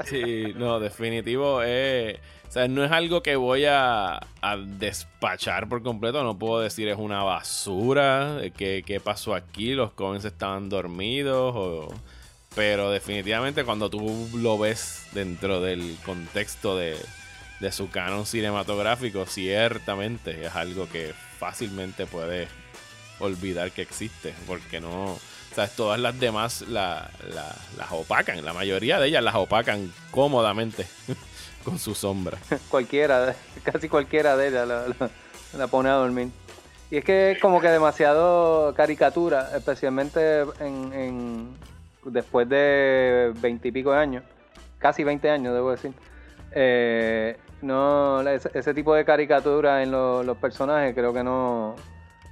sí, 0.06 0.54
no, 0.56 0.80
definitivo. 0.80 1.62
Eh, 1.64 2.20
o 2.48 2.52
sea, 2.52 2.68
no 2.68 2.84
es 2.84 2.92
algo 2.92 3.22
que 3.22 3.36
voy 3.36 3.66
a, 3.66 4.16
a, 4.42 4.58
despachar 4.58 5.70
por 5.70 5.84
completo. 5.84 6.24
No 6.24 6.40
puedo 6.40 6.62
decir 6.62 6.88
es 6.88 6.98
una 6.98 7.24
basura. 7.24 8.42
¿Qué, 8.58 8.84
qué 8.84 9.00
pasó 9.00 9.36
aquí? 9.36 9.76
Los 9.76 9.92
Coens 9.92 10.26
estaban 10.26 10.68
dormidos. 10.68 11.54
O, 11.56 11.94
pero 12.56 12.92
definitivamente 12.92 13.64
cuando 13.64 13.90
tú 13.90 14.30
lo 14.34 14.58
ves 14.58 15.04
dentro 15.14 15.62
del 15.62 15.98
contexto 16.06 16.78
de, 16.78 16.98
de 17.60 17.72
su 17.72 17.90
canon 17.90 18.26
cinematográfico, 18.26 19.26
ciertamente 19.26 20.46
es 20.46 20.56
algo 20.56 20.90
que 20.90 21.14
fácilmente 21.38 22.06
puedes 22.06 22.50
olvidar 23.20 23.72
que 23.72 23.82
existe. 23.82 24.34
Porque 24.48 24.82
no. 24.82 25.18
Sea, 25.54 25.68
todas 25.68 26.00
las 26.00 26.20
demás 26.20 26.62
la, 26.62 27.10
la, 27.34 27.56
las 27.78 27.92
opacan. 27.92 28.44
La 28.46 28.54
mayoría 28.54 29.00
de 29.00 29.08
ellas 29.08 29.24
las 29.24 29.36
opacan 29.36 29.92
cómodamente 30.12 30.88
con 31.64 31.80
su 31.80 31.96
sombra. 31.96 32.38
cualquiera, 32.70 33.36
casi 33.64 33.90
cualquiera 33.90 34.38
de 34.38 34.50
ellas 34.50 34.68
la, 34.68 34.88
la, 34.88 35.10
la, 35.58 35.68
pone 35.68 35.90
a 35.90 35.94
dormir. 35.94 36.30
Y 36.92 36.98
es 36.98 37.06
que 37.06 37.32
es 37.32 37.40
como 37.40 37.62
que 37.62 37.68
demasiado 37.68 38.74
caricatura, 38.74 39.52
especialmente 39.56 40.42
en, 40.60 40.92
en 40.94 41.58
después 42.12 42.48
de 42.50 43.34
veintipico 43.42 43.92
de 43.92 43.98
años, 43.98 44.24
casi 44.78 45.04
20 45.04 45.30
años 45.30 45.54
debo 45.54 45.72
decir. 45.72 45.94
Eh, 46.52 47.38
no, 47.62 48.22
ese, 48.28 48.74
tipo 48.74 48.96
de 48.96 49.06
caricatura 49.06 49.84
en 49.84 49.92
lo, 49.92 50.24
los 50.24 50.38
personajes 50.38 50.96
creo 50.96 51.14
que 51.14 51.24
no, 51.24 51.76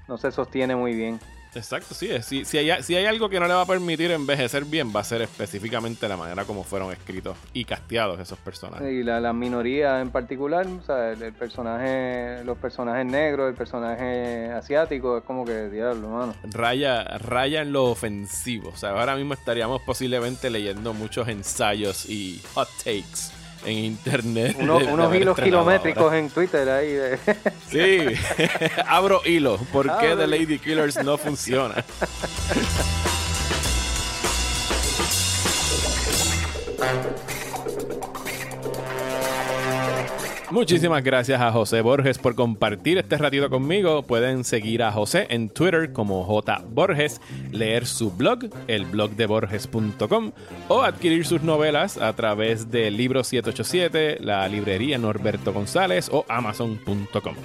no 0.08 0.18
se 0.18 0.32
sostiene 0.32 0.76
muy 0.76 0.94
bien. 0.94 1.20
Exacto, 1.56 1.94
sí. 1.94 2.10
Si, 2.22 2.46
si, 2.46 2.58
hay, 2.58 2.84
si 2.84 2.96
hay 2.96 3.06
algo 3.06 3.30
que 3.30 3.40
no 3.40 3.48
le 3.48 3.54
va 3.54 3.62
a 3.62 3.66
permitir 3.66 4.12
envejecer 4.12 4.66
bien, 4.66 4.94
va 4.96 5.02
a 5.02 5.04
ser 5.04 5.22
específicamente 5.22 6.08
la 6.08 6.18
manera 6.18 6.46
como 6.46 6.64
fueron 6.64 6.92
escritos 6.92 7.38
y 7.54 7.66
casteados 7.66 8.20
esos 8.20 8.38
personajes. 8.40 8.92
Y 8.92 9.04
la, 9.04 9.20
la 9.20 9.34
minoría 9.34 10.02
en 10.02 10.12
particular, 10.12 10.68
o 10.68 10.84
sea, 10.84 11.12
el, 11.12 11.22
el, 11.22 11.34
personaje, 11.34 12.44
los 12.44 12.58
personajes 12.58 13.06
negros, 13.06 13.50
el 13.50 13.56
personaje 13.56 14.52
asiático, 14.52 15.18
es 15.18 15.24
como 15.24 15.46
que 15.46 15.70
diablo, 15.70 16.10
mano. 16.10 16.36
Raya, 16.44 17.04
raya 17.20 17.62
en 17.62 17.72
lo 17.72 17.86
ofensivo. 17.86 18.70
O 18.70 18.78
sea, 18.78 18.92
ahora 18.92 19.16
mismo 19.16 19.34
estaríamos 19.34 19.82
posiblemente 19.82 20.50
leyendo 20.50 20.94
muchos 20.94 21.28
ensayos 21.28 22.10
y 22.10 22.42
hot 22.54 22.70
takes 22.84 23.32
en 23.68 23.78
internet. 23.78 24.56
Uno, 24.60 24.80
de, 24.80 24.86
unos 24.86 25.12
de 25.12 25.18
hilos 25.18 25.38
kilométricos 25.38 26.14
en 26.14 26.30
Twitter 26.30 26.70
ahí. 26.70 26.94
De... 26.94 27.20
Sí, 27.70 28.00
abro 28.88 29.22
hilo. 29.26 29.58
¿Por 29.72 29.86
qué 30.00 30.16
The 30.16 30.28
Lady 30.28 30.58
Killers 30.58 31.04
no 31.04 31.18
funciona? 31.18 31.84
Muchísimas 40.50 41.04
gracias 41.04 41.42
a 41.42 41.52
José 41.52 41.82
Borges 41.82 42.18
por 42.18 42.34
compartir 42.34 42.98
este 42.98 43.18
ratito 43.18 43.50
conmigo. 43.50 44.04
Pueden 44.04 44.46
seguir 44.46 44.82
a 44.82 44.94
José 44.94 45.28
en 45.30 45.50
Twitter 45.50 45.92
como 45.92 46.24
J 46.24 46.64
Borges, 46.70 47.20
leer 47.52 47.86
su 47.86 48.12
blog, 48.12 48.46
elblogdeborges.com, 48.68 50.32
o 50.70 50.82
adquirir 50.84 51.26
sus 51.26 51.44
novelas 51.44 51.98
a 51.98 52.14
través 52.14 52.72
de 52.72 52.90
Libro 52.92 53.26
787, 53.26 54.20
la 54.22 54.48
librería 54.48 54.98
Norberto 54.98 55.52
González 55.52 56.10
o 56.14 56.26
Amazon.com. 56.30 57.36